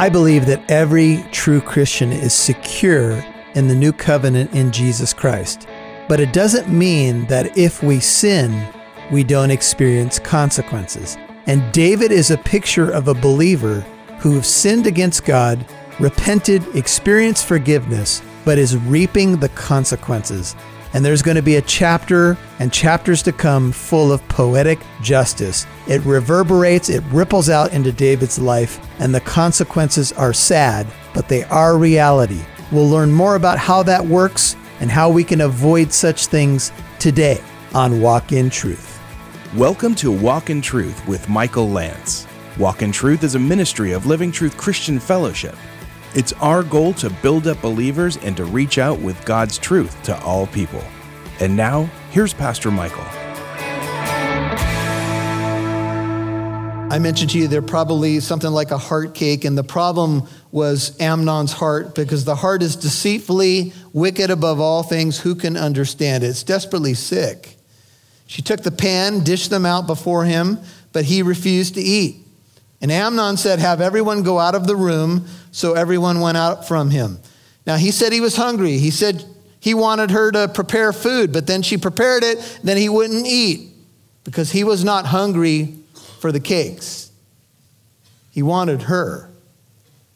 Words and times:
I 0.00 0.08
believe 0.08 0.46
that 0.46 0.70
every 0.70 1.22
true 1.30 1.60
Christian 1.60 2.10
is 2.10 2.32
secure 2.32 3.22
in 3.54 3.68
the 3.68 3.74
new 3.74 3.92
covenant 3.92 4.50
in 4.54 4.72
Jesus 4.72 5.12
Christ. 5.12 5.68
But 6.08 6.20
it 6.20 6.32
doesn't 6.32 6.70
mean 6.70 7.26
that 7.26 7.58
if 7.58 7.82
we 7.82 8.00
sin, 8.00 8.66
we 9.12 9.24
don't 9.24 9.50
experience 9.50 10.18
consequences. 10.18 11.18
And 11.44 11.70
David 11.70 12.12
is 12.12 12.30
a 12.30 12.38
picture 12.38 12.90
of 12.90 13.08
a 13.08 13.14
believer 13.14 13.80
who 14.20 14.40
sinned 14.40 14.86
against 14.86 15.26
God, 15.26 15.66
repented, 15.98 16.64
experienced 16.74 17.44
forgiveness, 17.44 18.22
but 18.46 18.56
is 18.56 18.78
reaping 18.78 19.36
the 19.36 19.50
consequences. 19.50 20.56
And 20.92 21.04
there's 21.04 21.22
going 21.22 21.36
to 21.36 21.42
be 21.42 21.56
a 21.56 21.62
chapter 21.62 22.36
and 22.58 22.72
chapters 22.72 23.22
to 23.22 23.32
come 23.32 23.70
full 23.70 24.10
of 24.10 24.26
poetic 24.28 24.80
justice. 25.02 25.66
It 25.86 26.04
reverberates, 26.04 26.88
it 26.88 27.04
ripples 27.12 27.48
out 27.48 27.72
into 27.72 27.92
David's 27.92 28.40
life, 28.40 28.80
and 28.98 29.14
the 29.14 29.20
consequences 29.20 30.10
are 30.12 30.32
sad, 30.32 30.88
but 31.14 31.28
they 31.28 31.44
are 31.44 31.78
reality. 31.78 32.40
We'll 32.72 32.88
learn 32.88 33.12
more 33.12 33.36
about 33.36 33.58
how 33.58 33.84
that 33.84 34.04
works 34.04 34.56
and 34.80 34.90
how 34.90 35.10
we 35.10 35.22
can 35.22 35.42
avoid 35.42 35.92
such 35.92 36.26
things 36.26 36.72
today 36.98 37.40
on 37.72 38.00
Walk 38.00 38.32
in 38.32 38.50
Truth. 38.50 39.00
Welcome 39.56 39.94
to 39.96 40.10
Walk 40.10 40.50
in 40.50 40.60
Truth 40.60 41.06
with 41.06 41.28
Michael 41.28 41.68
Lance. 41.68 42.26
Walk 42.58 42.82
in 42.82 42.90
Truth 42.90 43.22
is 43.22 43.36
a 43.36 43.38
ministry 43.38 43.92
of 43.92 44.06
Living 44.06 44.32
Truth 44.32 44.56
Christian 44.56 44.98
Fellowship. 44.98 45.56
It's 46.12 46.32
our 46.34 46.64
goal 46.64 46.92
to 46.94 47.08
build 47.08 47.46
up 47.46 47.62
believers 47.62 48.16
and 48.16 48.36
to 48.36 48.44
reach 48.44 48.78
out 48.78 48.98
with 49.00 49.24
God's 49.24 49.58
truth 49.58 50.02
to 50.04 50.20
all 50.22 50.48
people. 50.48 50.82
And 51.38 51.56
now, 51.56 51.84
here's 52.10 52.34
Pastor 52.34 52.72
Michael. 52.72 53.04
I 56.92 56.98
mentioned 56.98 57.30
to 57.30 57.38
you 57.38 57.46
they're 57.46 57.62
probably 57.62 58.18
something 58.18 58.50
like 58.50 58.72
a 58.72 58.78
heart 58.78 59.14
cake, 59.14 59.44
and 59.44 59.56
the 59.56 59.62
problem 59.62 60.24
was 60.50 60.98
Amnon's 60.98 61.52
heart 61.52 61.94
because 61.94 62.24
the 62.24 62.34
heart 62.34 62.62
is 62.64 62.74
deceitfully 62.74 63.72
wicked 63.92 64.30
above 64.30 64.58
all 64.58 64.82
things. 64.82 65.20
Who 65.20 65.36
can 65.36 65.56
understand 65.56 66.24
it? 66.24 66.30
It's 66.30 66.42
desperately 66.42 66.94
sick. 66.94 67.56
She 68.26 68.42
took 68.42 68.64
the 68.64 68.72
pan, 68.72 69.22
dished 69.22 69.50
them 69.50 69.64
out 69.64 69.86
before 69.86 70.24
him, 70.24 70.58
but 70.92 71.04
he 71.04 71.22
refused 71.22 71.74
to 71.74 71.80
eat. 71.80 72.19
And 72.80 72.90
Amnon 72.90 73.36
said, 73.36 73.58
Have 73.58 73.80
everyone 73.80 74.22
go 74.22 74.38
out 74.38 74.54
of 74.54 74.66
the 74.66 74.76
room. 74.76 75.26
So 75.52 75.74
everyone 75.74 76.20
went 76.20 76.36
out 76.36 76.66
from 76.66 76.90
him. 76.90 77.18
Now 77.66 77.76
he 77.76 77.90
said 77.90 78.12
he 78.12 78.20
was 78.20 78.36
hungry. 78.36 78.78
He 78.78 78.90
said 78.90 79.24
he 79.60 79.74
wanted 79.74 80.10
her 80.10 80.32
to 80.32 80.48
prepare 80.48 80.92
food, 80.92 81.32
but 81.32 81.46
then 81.46 81.62
she 81.62 81.76
prepared 81.76 82.24
it, 82.24 82.60
then 82.64 82.76
he 82.76 82.88
wouldn't 82.88 83.26
eat 83.26 83.72
because 84.24 84.52
he 84.52 84.64
was 84.64 84.84
not 84.84 85.06
hungry 85.06 85.74
for 86.20 86.32
the 86.32 86.40
cakes. 86.40 87.10
He 88.30 88.42
wanted 88.42 88.82
her. 88.82 89.28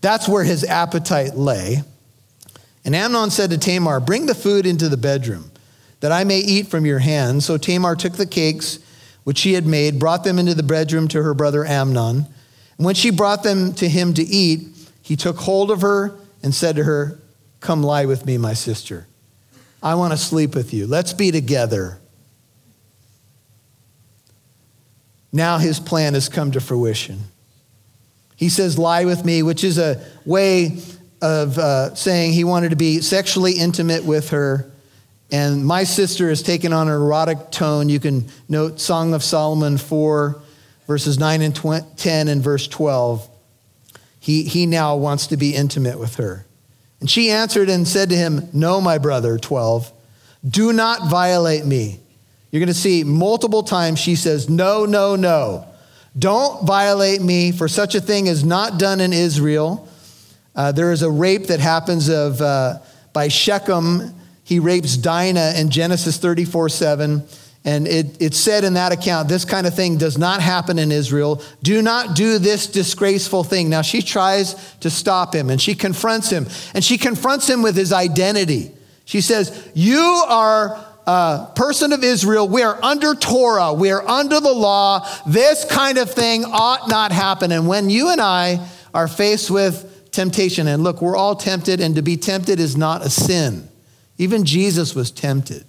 That's 0.01 0.29
where 0.29 0.45
his 0.45 0.65
appetite 0.65 1.37
lay. 1.37 1.83
And 2.85 2.95
Amnon 2.95 3.31
said 3.31 3.51
to 3.51 3.59
Tamar, 3.59 4.01
Bring 4.01 4.27
the 4.27 4.35
food 4.35 4.67
into 4.67 4.89
the 4.89 4.97
bedroom, 4.97 5.51
that 6.01 6.13
I 6.13 6.25
may 6.25 6.39
eat 6.39 6.69
from 6.69 6.87
your 6.87 6.99
hand. 6.99 7.43
So 7.43 7.57
Tamar 7.57 7.97
took 7.97 8.15
the 8.15 8.27
cakes 8.27 8.79
which 9.25 9.39
she 9.39 9.55
had 9.55 9.67
made, 9.67 9.99
brought 9.99 10.23
them 10.25 10.39
into 10.39 10.55
the 10.55 10.63
bedroom 10.63 11.09
to 11.09 11.23
her 11.23 11.35
brother 11.35 11.65
Amnon. 11.65 12.27
And 12.77 12.87
when 12.87 12.95
she 12.95 13.11
brought 13.11 13.43
them 13.43 13.73
to 13.75 13.89
him 13.89 14.15
to 14.15 14.23
eat, 14.23 14.69
he 15.03 15.17
took 15.17 15.37
hold 15.37 15.71
of 15.71 15.83
her 15.83 16.17
and 16.43 16.55
said 16.55 16.77
to 16.77 16.85
her, 16.85 17.19
Come 17.61 17.83
lie 17.83 18.05
with 18.05 18.27
me, 18.27 18.37
my 18.37 18.55
sister. 18.55 19.07
I 19.83 19.95
want 19.95 20.13
to 20.13 20.17
sleep 20.17 20.55
with 20.55 20.73
you. 20.73 20.87
Let's 20.87 21.13
be 21.13 21.31
together. 21.31 21.99
Now 25.33 25.59
his 25.59 25.81
plan 25.81 26.15
has 26.15 26.29
come 26.29 26.53
to 26.53 26.61
fruition. 26.61 27.21
He 28.37 28.49
says, 28.49 28.79
Lie 28.79 29.05
with 29.05 29.25
me, 29.25 29.43
which 29.43 29.65
is 29.65 29.79
a 29.79 30.03
way 30.25 30.79
of 31.21 31.59
uh, 31.59 31.95
saying 31.95 32.33
he 32.33 32.45
wanted 32.45 32.71
to 32.71 32.77
be 32.77 33.01
sexually 33.01 33.53
intimate 33.53 34.05
with 34.05 34.31
her. 34.31 34.71
And 35.31 35.67
my 35.67 35.85
sister 35.85 36.29
has 36.29 36.43
taken 36.43 36.73
on 36.73 36.89
an 36.89 36.95
erotic 36.95 37.51
tone. 37.51 37.89
You 37.89 37.99
can 37.99 38.29
note 38.49 38.81
Song 38.81 39.15
of 39.15 39.23
Solomon 39.23 39.79
4 39.79 40.41
verses 40.87 41.19
9 41.19 41.43
and 41.43 41.55
20, 41.55 41.87
10 41.97 42.29
and 42.29 42.43
verse 42.43 42.69
12. 42.69 43.29
He, 44.21 44.45
he 44.45 44.67
now 44.67 44.97
wants 44.97 45.27
to 45.29 45.37
be 45.37 45.55
intimate 45.55 45.99
with 45.99 46.17
her. 46.17 46.47
And 47.01 47.11
she 47.11 47.31
answered 47.31 47.69
and 47.69 47.87
said 47.87 48.09
to 48.11 48.17
him, 48.17 48.49
No, 48.53 48.81
my 48.81 48.99
brother, 48.99 49.39
12, 49.39 49.93
do 50.49 50.73
not 50.73 51.11
violate 51.11 51.65
me. 51.65 52.01
You're 52.51 52.61
going 52.61 52.69
to 52.69 52.75
see 52.75 53.05
multiple 53.05 53.63
times 53.63 53.99
she 53.99 54.15
says, 54.17 54.49
No, 54.49 54.87
no, 54.87 55.17
no. 55.17 55.67
Don't 56.19 56.65
violate 56.65 57.21
me, 57.21 57.51
for 57.51 57.67
such 57.67 57.95
a 57.95 58.01
thing 58.01 58.29
is 58.29 58.45
not 58.45 58.79
done 58.79 59.01
in 59.01 59.13
Israel. 59.13 59.89
Uh, 60.55 60.71
there 60.71 60.93
is 60.93 61.03
a 61.03 61.11
rape 61.11 61.49
that 61.49 61.59
happens 61.59 62.09
of, 62.09 62.41
uh, 62.41 62.79
by 63.13 63.29
Shechem. 63.29 64.15
He 64.45 64.61
rapes 64.61 64.97
Dinah 64.97 65.55
in 65.57 65.71
Genesis 65.71 66.17
34 66.19 66.69
7. 66.69 67.25
And 67.67 67.89
it, 67.89 68.21
it 68.21 68.35
said 68.35 68.65
in 68.65 68.75
that 68.75 68.93
account, 68.93 69.29
this 69.29 69.47
kind 69.47 69.67
of 69.67 69.75
thing 69.75 69.97
does 69.97 70.19
not 70.19 70.43
happen 70.43 70.79
in 70.79 70.93
Israel. 70.93 71.43
Do 71.63 71.81
not 71.81 72.15
do 72.15 72.39
this 72.39 72.67
disgraceful 72.67 73.43
thing. 73.43 73.71
Now 73.71 73.81
she 73.81 74.03
tries 74.03 74.55
to 74.81 74.91
stop 74.91 75.35
him 75.35 75.49
and 75.49 75.61
she 75.61 75.75
confronts 75.75 76.29
him 76.29 76.47
and 76.75 76.85
she 76.85 76.99
confronts 76.99 77.49
him 77.49 77.63
with 77.63 77.75
his 77.75 77.91
identity. 77.91 78.71
She 79.07 79.23
says, 79.23 79.71
You 79.75 79.99
are 80.29 80.79
a 81.07 81.51
person 81.55 81.93
of 81.95 82.05
Israel. 82.05 82.47
We 82.47 82.63
are 82.63 82.83
under 82.83 83.15
Torah. 83.15 83.73
We 83.73 83.91
are 83.91 84.07
under 84.07 84.41
the 84.41 84.53
law. 84.53 85.09
This 85.27 85.65
kind 85.65 85.97
of 85.97 86.11
thing 86.11 86.45
ought 86.45 86.89
not 86.89 87.13
happen. 87.13 87.51
And 87.51 87.67
when 87.67 87.89
you 87.89 88.11
and 88.11 88.21
I 88.21 88.67
are 88.93 89.09
faced 89.09 89.51
with 89.51 90.11
temptation, 90.13 90.69
and 90.69 90.83
look, 90.83 91.03
we're 91.03 91.17
all 91.17 91.35
tempted, 91.35 91.81
and 91.81 91.97
to 91.97 92.03
be 92.03 92.17
tempted 92.17 92.61
is 92.61 92.77
not 92.77 93.05
a 93.05 93.11
sin. 93.11 93.69
Even 94.17 94.45
Jesus 94.45 94.95
was 94.95 95.11
tempted. 95.11 95.65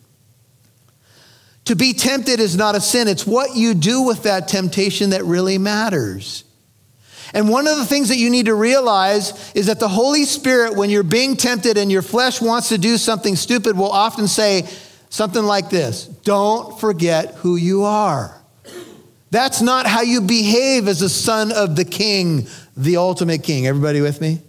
To 1.66 1.76
be 1.76 1.94
tempted 1.94 2.40
is 2.40 2.56
not 2.56 2.76
a 2.76 2.82
sin, 2.82 3.08
it's 3.08 3.26
what 3.26 3.56
you 3.56 3.74
do 3.74 4.04
with 4.04 4.24
that 4.24 4.48
temptation 4.48 5.12
that 5.12 5.24
really 5.24 5.58
matters. 5.58 6.44
And 7.34 7.50
one 7.50 7.68
of 7.68 7.78
the 7.78 7.86
things 7.86 8.10
that 8.10 8.18
you 8.18 8.30
need 8.30 8.46
to 8.46 8.56
realize 8.56 9.54
is 9.56 9.66
that 9.66 9.80
the 9.80 9.90
Holy 9.90 10.26
Spirit, 10.26 10.76
when 10.76 10.90
you're 10.90 11.04
being 11.04 11.36
tempted 11.36 11.78
and 11.78 11.92
your 11.92 12.04
flesh 12.04 12.40
wants 12.40 12.70
to 12.70 12.78
do 12.78 12.98
something 12.98 13.36
stupid, 13.36 13.76
will 13.76 13.92
often 13.92 14.28
say 14.28 14.68
something 15.10 15.44
like 15.44 15.70
this 15.70 16.06
Don't 16.06 16.80
forget 16.80 17.34
who 17.36 17.56
you 17.56 17.84
are. 17.84 18.42
That's 19.32 19.62
not 19.62 19.88
how 19.88 20.02
you 20.02 20.22
behave 20.22 20.88
as 20.88 21.02
a 21.02 21.10
son 21.10 21.52
of 21.52 21.76
the 21.76 21.84
king, 21.84 22.48
the 22.78 22.98
ultimate 22.98 23.44
king. 23.44 23.68
Everybody 23.68 24.02
with 24.02 24.22
me? 24.22 24.42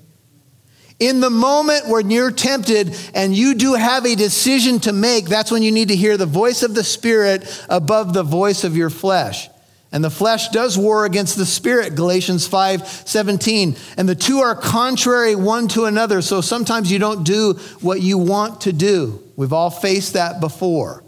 In 0.98 1.20
the 1.20 1.30
moment 1.30 1.88
when 1.88 2.10
you're 2.10 2.30
tempted 2.30 2.96
and 3.14 3.34
you 3.34 3.54
do 3.54 3.74
have 3.74 4.06
a 4.06 4.14
decision 4.14 4.80
to 4.80 4.92
make, 4.92 5.26
that's 5.26 5.50
when 5.50 5.62
you 5.62 5.70
need 5.70 5.88
to 5.88 5.96
hear 5.96 6.16
the 6.16 6.26
voice 6.26 6.62
of 6.62 6.74
the 6.74 6.84
Spirit 6.84 7.64
above 7.68 8.14
the 8.14 8.22
voice 8.22 8.64
of 8.64 8.76
your 8.76 8.88
flesh. 8.88 9.48
And 9.92 10.02
the 10.02 10.10
flesh 10.10 10.48
does 10.48 10.76
war 10.76 11.04
against 11.04 11.36
the 11.36 11.46
spirit, 11.46 11.94
Galatians 11.94 12.46
5 12.46 12.86
17. 12.86 13.76
And 13.96 14.08
the 14.08 14.14
two 14.14 14.40
are 14.40 14.54
contrary 14.54 15.36
one 15.36 15.68
to 15.68 15.84
another. 15.84 16.22
So 16.22 16.40
sometimes 16.40 16.90
you 16.90 16.98
don't 16.98 17.24
do 17.24 17.54
what 17.80 18.02
you 18.02 18.18
want 18.18 18.62
to 18.62 18.72
do. 18.72 19.22
We've 19.36 19.52
all 19.52 19.70
faced 19.70 20.14
that 20.14 20.40
before. 20.40 21.04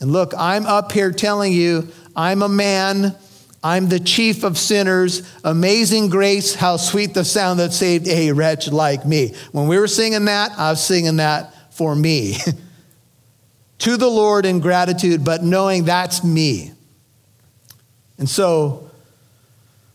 And 0.00 0.12
look, 0.12 0.32
I'm 0.36 0.64
up 0.64 0.92
here 0.92 1.12
telling 1.12 1.52
you, 1.52 1.88
I'm 2.14 2.42
a 2.42 2.48
man 2.48 3.16
I'm 3.62 3.88
the 3.88 4.00
chief 4.00 4.42
of 4.42 4.58
sinners. 4.58 5.22
Amazing 5.44 6.08
grace, 6.08 6.54
how 6.54 6.76
sweet 6.76 7.14
the 7.14 7.24
sound 7.24 7.60
that 7.60 7.72
saved 7.72 8.08
a 8.08 8.32
wretch 8.32 8.70
like 8.70 9.06
me. 9.06 9.34
When 9.52 9.68
we 9.68 9.78
were 9.78 9.88
singing 9.88 10.24
that, 10.24 10.52
I 10.58 10.70
was 10.70 10.84
singing 10.84 11.16
that 11.16 11.54
for 11.72 11.94
me. 11.94 12.36
to 13.78 13.96
the 13.96 14.08
Lord 14.08 14.46
in 14.46 14.60
gratitude, 14.60 15.24
but 15.24 15.42
knowing 15.42 15.84
that's 15.84 16.22
me. 16.22 16.72
And 18.18 18.28
so 18.28 18.90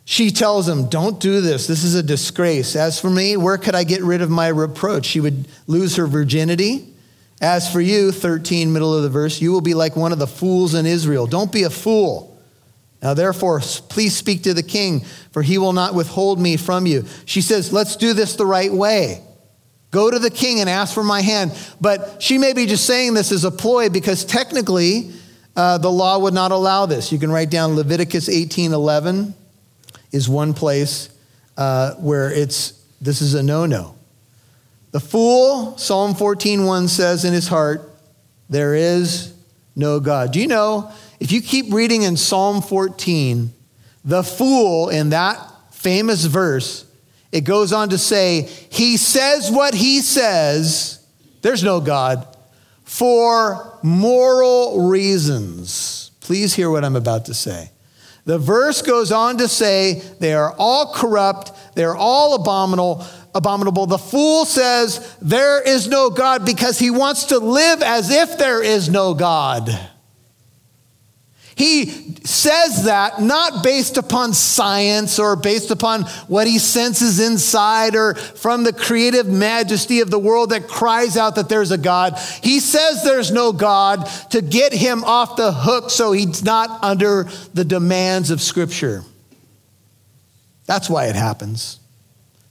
she 0.03 0.31
tells 0.31 0.67
him, 0.67 0.87
Don't 0.87 1.19
do 1.19 1.41
this. 1.41 1.67
This 1.67 1.83
is 1.83 1.95
a 1.95 2.03
disgrace. 2.03 2.75
As 2.75 2.99
for 2.99 3.09
me, 3.09 3.35
where 3.35 3.57
could 3.57 3.75
I 3.75 3.83
get 3.83 4.01
rid 4.01 4.21
of 4.21 4.29
my 4.29 4.47
reproach? 4.47 5.05
She 5.05 5.19
would 5.19 5.47
lose 5.67 5.97
her 5.97 6.07
virginity. 6.07 6.93
As 7.41 7.71
for 7.71 7.81
you, 7.81 8.11
13, 8.11 8.73
middle 8.73 8.95
of 8.95 9.03
the 9.03 9.09
verse, 9.09 9.41
you 9.41 9.51
will 9.51 9.61
be 9.61 9.73
like 9.73 9.95
one 9.95 10.11
of 10.11 10.19
the 10.19 10.27
fools 10.27 10.73
in 10.73 10.85
Israel. 10.85 11.27
Don't 11.27 11.51
be 11.51 11.63
a 11.63 11.69
fool. 11.69 12.36
Now, 13.01 13.13
therefore, 13.13 13.59
please 13.59 14.15
speak 14.15 14.43
to 14.43 14.53
the 14.53 14.63
king, 14.63 15.01
for 15.31 15.43
he 15.43 15.57
will 15.57 15.73
not 15.73 15.93
withhold 15.93 16.39
me 16.39 16.57
from 16.57 16.87
you. 16.87 17.05
She 17.25 17.41
says, 17.41 17.71
Let's 17.71 17.95
do 17.95 18.13
this 18.13 18.35
the 18.35 18.45
right 18.45 18.71
way. 18.71 19.21
Go 19.91 20.11
to 20.11 20.19
the 20.19 20.29
king 20.29 20.59
and 20.59 20.69
ask 20.69 20.93
for 20.93 21.03
my 21.03 21.21
hand. 21.21 21.57
But 21.79 22.21
she 22.21 22.37
may 22.37 22.53
be 22.53 22.65
just 22.65 22.85
saying 22.85 23.13
this 23.13 23.31
as 23.31 23.43
a 23.45 23.51
ploy 23.51 23.89
because 23.89 24.25
technically 24.25 25.11
uh, 25.55 25.77
the 25.77 25.91
law 25.91 26.19
would 26.19 26.33
not 26.33 26.51
allow 26.51 26.85
this. 26.85 27.11
You 27.11 27.19
can 27.19 27.31
write 27.31 27.49
down 27.49 27.75
Leviticus 27.75 28.29
18 28.29 28.73
11 28.73 29.33
is 30.11 30.27
one 30.27 30.53
place 30.53 31.09
uh, 31.57 31.93
where 31.95 32.31
it's 32.31 32.71
this 32.99 33.21
is 33.21 33.33
a 33.33 33.43
no 33.43 33.65
no. 33.65 33.95
The 34.91 34.99
fool, 34.99 35.77
Psalm 35.77 36.15
14 36.15 36.65
1 36.65 36.87
says 36.87 37.25
in 37.25 37.33
his 37.33 37.47
heart, 37.47 37.89
There 38.49 38.73
is 38.73 39.33
no 39.75 39.99
God. 39.99 40.31
Do 40.31 40.39
you 40.39 40.47
know 40.47 40.91
if 41.19 41.31
you 41.31 41.41
keep 41.41 41.73
reading 41.73 42.03
in 42.03 42.17
Psalm 42.17 42.61
14, 42.61 43.51
the 44.05 44.23
fool 44.23 44.89
in 44.89 45.09
that 45.09 45.39
famous 45.71 46.25
verse 46.25 46.85
It 47.31 47.41
goes 47.41 47.73
on 47.73 47.89
to 47.89 47.97
say, 47.97 48.43
He 48.69 48.97
says 48.97 49.51
what 49.51 49.73
He 49.73 50.01
says, 50.01 51.05
there's 51.41 51.63
no 51.63 51.79
God, 51.79 52.25
for 52.83 53.79
moral 53.83 54.87
reasons. 54.87 56.11
Please 56.21 56.53
hear 56.53 56.69
what 56.69 56.83
I'm 56.83 56.95
about 56.95 57.25
to 57.25 57.33
say. 57.33 57.71
The 58.25 58.37
verse 58.37 58.81
goes 58.81 59.11
on 59.11 59.37
to 59.37 59.47
say, 59.47 60.01
They 60.19 60.33
are 60.33 60.53
all 60.57 60.93
corrupt, 60.93 61.51
they're 61.75 61.95
all 61.95 62.35
abominable. 62.35 63.05
Abominable. 63.35 63.85
The 63.85 63.99
fool 63.99 64.45
says 64.45 65.15
there 65.21 65.61
is 65.61 65.87
no 65.87 66.09
God 66.09 66.43
because 66.43 66.79
he 66.79 66.89
wants 66.89 67.25
to 67.25 67.37
live 67.37 67.83
as 67.83 68.09
if 68.09 68.39
there 68.39 68.63
is 68.63 68.89
no 68.89 69.13
God. 69.13 69.69
He 71.57 71.87
says 72.23 72.83
that 72.83 73.19
not 73.19 73.63
based 73.63 73.97
upon 73.97 74.33
science 74.33 75.17
or 75.17 75.35
based 75.35 75.71
upon 75.71 76.03
what 76.27 76.45
he 76.45 76.59
senses 76.59 77.19
inside 77.19 77.95
or 77.95 78.13
from 78.13 78.63
the 78.63 78.71
creative 78.71 79.25
majesty 79.25 80.01
of 80.01 80.11
the 80.11 80.19
world 80.19 80.51
that 80.51 80.67
cries 80.67 81.17
out 81.17 81.33
that 81.35 81.49
there's 81.49 81.71
a 81.71 81.77
God. 81.77 82.15
He 82.43 82.59
says 82.59 83.03
there's 83.03 83.31
no 83.31 83.53
God 83.53 84.05
to 84.29 84.41
get 84.41 84.71
him 84.71 85.03
off 85.03 85.35
the 85.35 85.51
hook 85.51 85.89
so 85.89 86.11
he's 86.11 86.43
not 86.43 86.83
under 86.83 87.23
the 87.55 87.65
demands 87.65 88.29
of 88.29 88.39
Scripture. 88.39 89.03
That's 90.67 90.87
why 90.87 91.07
it 91.07 91.15
happens. 91.15 91.79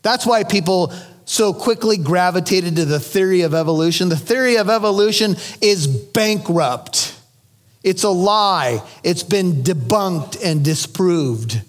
That's 0.03 0.27
why 0.27 0.43
people 0.43 0.93
so 1.27 1.53
quickly 1.53 1.97
gravitated 1.97 2.75
to 2.75 2.85
the 2.85 2.99
theory 2.99 3.43
of 3.43 3.55
evolution. 3.55 4.09
The 4.09 4.17
theory 4.17 4.57
of 4.57 4.69
evolution 4.69 5.37
is 5.61 5.87
bankrupt. 5.87 7.16
It's 7.87 8.03
a 8.03 8.11
lie. 8.11 8.83
It's 9.05 9.23
been 9.23 9.63
debunked 9.63 10.45
and 10.45 10.65
disproved. 10.65 11.63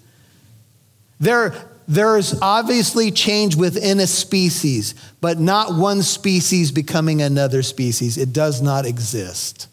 There, 1.20 1.54
there 1.86 2.16
is 2.18 2.36
obviously 2.42 3.12
change 3.12 3.54
within 3.54 4.00
a 4.00 4.06
species, 4.08 4.96
but 5.20 5.38
not 5.38 5.76
one 5.76 6.02
species 6.02 6.72
becoming 6.72 7.22
another 7.22 7.62
species. 7.62 8.18
It 8.18 8.32
does 8.32 8.60
not 8.60 8.84
exist. 8.84 9.68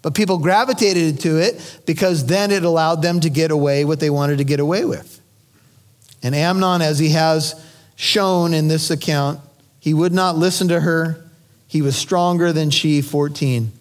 But 0.00 0.14
people 0.14 0.38
gravitated 0.38 1.20
to 1.20 1.36
it 1.36 1.82
because 1.84 2.24
then 2.24 2.50
it 2.50 2.64
allowed 2.64 3.02
them 3.02 3.20
to 3.20 3.28
get 3.28 3.50
away 3.50 3.84
what 3.84 4.00
they 4.00 4.08
wanted 4.08 4.38
to 4.38 4.44
get 4.44 4.58
away 4.58 4.86
with. 4.86 5.20
And 6.22 6.34
Amnon, 6.34 6.80
as 6.80 6.98
he 6.98 7.10
has 7.10 7.62
shown 7.94 8.54
in 8.54 8.68
this 8.68 8.90
account, 8.90 9.40
he 9.80 9.92
would 9.92 10.14
not 10.14 10.38
listen 10.38 10.68
to 10.68 10.80
her. 10.80 11.22
He 11.68 11.82
was 11.82 11.94
stronger 11.94 12.54
than 12.54 12.70
she, 12.70 13.02
14. 13.02 13.72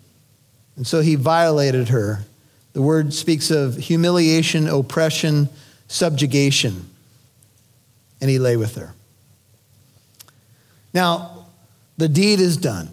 And 0.76 0.86
so 0.86 1.02
he 1.02 1.16
violated 1.16 1.90
her. 1.90 2.26
The 2.74 2.82
word 2.82 3.14
speaks 3.14 3.52
of 3.52 3.76
humiliation, 3.78 4.68
oppression, 4.68 5.50
subjugation. 5.88 6.90
And 8.20 8.30
he 8.30 8.40
lay 8.40 8.58
with 8.58 8.76
her. 8.76 8.94
Now, 10.94 11.46
the 11.98 12.10
deed 12.10 12.40
is 12.40 12.58
done. 12.58 12.90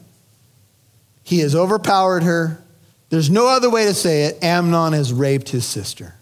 He 1.25 1.41
has 1.41 1.55
overpowered 1.55 2.23
her. 2.23 2.63
There's 3.11 3.31
no 3.31 3.49
other 3.49 3.71
way 3.71 3.87
to 3.87 3.95
say 3.95 4.25
it. 4.25 4.43
Amnon 4.43 4.93
has 4.93 5.13
raped 5.13 5.49
his 5.49 5.65
sister. 5.65 6.15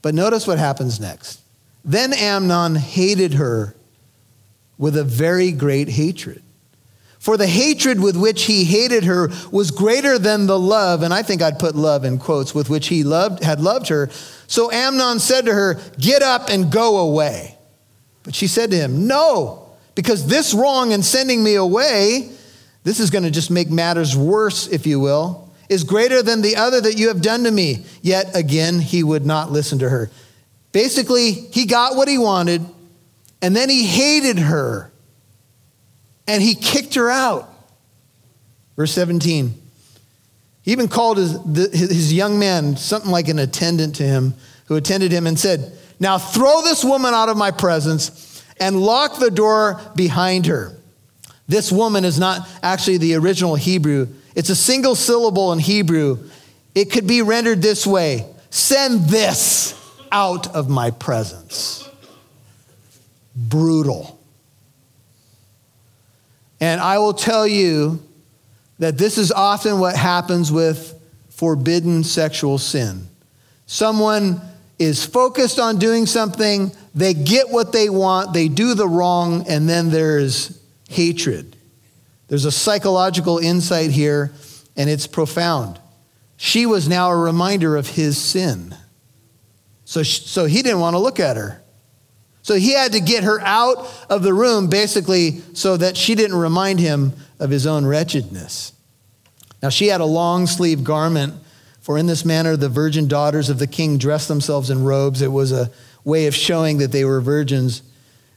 But 0.00 0.14
notice 0.14 0.46
what 0.46 0.58
happens 0.58 1.00
next. 1.00 1.40
Then 1.84 2.12
Amnon 2.12 2.74
hated 2.74 3.34
her 3.34 3.74
with 4.78 4.96
a 4.96 5.04
very 5.04 5.52
great 5.52 5.88
hatred. 5.88 6.42
For 7.22 7.36
the 7.36 7.46
hatred 7.46 8.00
with 8.00 8.16
which 8.16 8.46
he 8.46 8.64
hated 8.64 9.04
her 9.04 9.30
was 9.52 9.70
greater 9.70 10.18
than 10.18 10.48
the 10.48 10.58
love, 10.58 11.04
and 11.04 11.14
I 11.14 11.22
think 11.22 11.40
I'd 11.40 11.60
put 11.60 11.76
love 11.76 12.04
in 12.04 12.18
quotes, 12.18 12.52
with 12.52 12.68
which 12.68 12.88
he 12.88 13.04
loved, 13.04 13.44
had 13.44 13.60
loved 13.60 13.86
her. 13.90 14.10
So 14.48 14.72
Amnon 14.72 15.20
said 15.20 15.46
to 15.46 15.54
her, 15.54 15.80
Get 16.00 16.22
up 16.22 16.48
and 16.48 16.72
go 16.72 16.98
away. 16.98 17.56
But 18.24 18.34
she 18.34 18.48
said 18.48 18.72
to 18.72 18.76
him, 18.76 19.06
No, 19.06 19.70
because 19.94 20.26
this 20.26 20.52
wrong 20.52 20.90
in 20.90 21.04
sending 21.04 21.44
me 21.44 21.54
away, 21.54 22.32
this 22.82 22.98
is 22.98 23.10
going 23.10 23.22
to 23.22 23.30
just 23.30 23.52
make 23.52 23.70
matters 23.70 24.16
worse, 24.16 24.66
if 24.66 24.84
you 24.84 24.98
will, 24.98 25.48
is 25.68 25.84
greater 25.84 26.24
than 26.24 26.42
the 26.42 26.56
other 26.56 26.80
that 26.80 26.98
you 26.98 27.06
have 27.06 27.22
done 27.22 27.44
to 27.44 27.52
me. 27.52 27.86
Yet 28.02 28.34
again, 28.34 28.80
he 28.80 29.04
would 29.04 29.24
not 29.24 29.52
listen 29.52 29.78
to 29.78 29.88
her. 29.88 30.10
Basically, 30.72 31.30
he 31.30 31.66
got 31.66 31.94
what 31.94 32.08
he 32.08 32.18
wanted, 32.18 32.66
and 33.40 33.54
then 33.54 33.70
he 33.70 33.86
hated 33.86 34.40
her 34.40 34.91
and 36.26 36.42
he 36.42 36.54
kicked 36.54 36.94
her 36.94 37.10
out. 37.10 37.48
Verse 38.76 38.92
17. 38.92 39.54
He 40.62 40.72
even 40.72 40.88
called 40.88 41.18
his, 41.18 41.32
his 41.72 42.12
young 42.12 42.38
man, 42.38 42.76
something 42.76 43.10
like 43.10 43.28
an 43.28 43.38
attendant 43.38 43.96
to 43.96 44.04
him, 44.04 44.34
who 44.66 44.76
attended 44.76 45.10
him, 45.10 45.26
and 45.26 45.38
said, 45.38 45.72
Now 45.98 46.18
throw 46.18 46.62
this 46.62 46.84
woman 46.84 47.14
out 47.14 47.28
of 47.28 47.36
my 47.36 47.50
presence 47.50 48.44
and 48.60 48.80
lock 48.80 49.18
the 49.18 49.30
door 49.30 49.80
behind 49.96 50.46
her. 50.46 50.76
This 51.48 51.72
woman 51.72 52.04
is 52.04 52.18
not 52.18 52.48
actually 52.62 52.98
the 52.98 53.16
original 53.16 53.56
Hebrew, 53.56 54.06
it's 54.34 54.48
a 54.48 54.56
single 54.56 54.94
syllable 54.94 55.52
in 55.52 55.58
Hebrew. 55.58 56.30
It 56.74 56.90
could 56.90 57.06
be 57.06 57.20
rendered 57.20 57.60
this 57.60 57.86
way 57.86 58.26
Send 58.50 59.08
this 59.08 59.74
out 60.10 60.54
of 60.54 60.68
my 60.68 60.90
presence. 60.90 61.88
Brutal. 63.34 64.18
And 66.62 66.80
I 66.80 66.98
will 66.98 67.12
tell 67.12 67.44
you 67.44 68.00
that 68.78 68.96
this 68.96 69.18
is 69.18 69.32
often 69.32 69.80
what 69.80 69.96
happens 69.96 70.52
with 70.52 70.94
forbidden 71.30 72.04
sexual 72.04 72.56
sin. 72.56 73.08
Someone 73.66 74.40
is 74.78 75.04
focused 75.04 75.58
on 75.58 75.80
doing 75.80 76.06
something, 76.06 76.70
they 76.94 77.14
get 77.14 77.50
what 77.50 77.72
they 77.72 77.90
want, 77.90 78.32
they 78.32 78.46
do 78.46 78.74
the 78.74 78.86
wrong, 78.86 79.44
and 79.48 79.68
then 79.68 79.90
there's 79.90 80.62
hatred. 80.88 81.56
There's 82.28 82.44
a 82.44 82.52
psychological 82.52 83.38
insight 83.38 83.90
here, 83.90 84.30
and 84.76 84.88
it's 84.88 85.08
profound. 85.08 85.80
She 86.36 86.64
was 86.64 86.88
now 86.88 87.10
a 87.10 87.16
reminder 87.16 87.74
of 87.74 87.88
his 87.88 88.16
sin. 88.16 88.76
So, 89.84 90.04
so 90.04 90.44
he 90.44 90.62
didn't 90.62 90.78
want 90.78 90.94
to 90.94 91.00
look 91.00 91.18
at 91.18 91.36
her. 91.36 91.61
So 92.42 92.54
he 92.54 92.72
had 92.72 92.92
to 92.92 93.00
get 93.00 93.24
her 93.24 93.40
out 93.40 93.88
of 94.10 94.22
the 94.22 94.34
room 94.34 94.68
basically 94.68 95.40
so 95.54 95.76
that 95.76 95.96
she 95.96 96.14
didn't 96.14 96.36
remind 96.36 96.80
him 96.80 97.12
of 97.38 97.50
his 97.50 97.66
own 97.66 97.86
wretchedness. 97.86 98.72
Now 99.62 99.68
she 99.68 99.86
had 99.86 100.00
a 100.00 100.06
long 100.06 100.46
sleeve 100.46 100.82
garment, 100.82 101.34
for 101.80 101.98
in 101.98 102.06
this 102.06 102.24
manner 102.24 102.56
the 102.56 102.68
virgin 102.68 103.06
daughters 103.06 103.48
of 103.48 103.58
the 103.58 103.66
king 103.66 103.96
dressed 103.96 104.28
themselves 104.28 104.70
in 104.70 104.84
robes. 104.84 105.22
It 105.22 105.30
was 105.30 105.52
a 105.52 105.70
way 106.04 106.26
of 106.26 106.34
showing 106.34 106.78
that 106.78 106.90
they 106.90 107.04
were 107.04 107.20
virgins. 107.20 107.82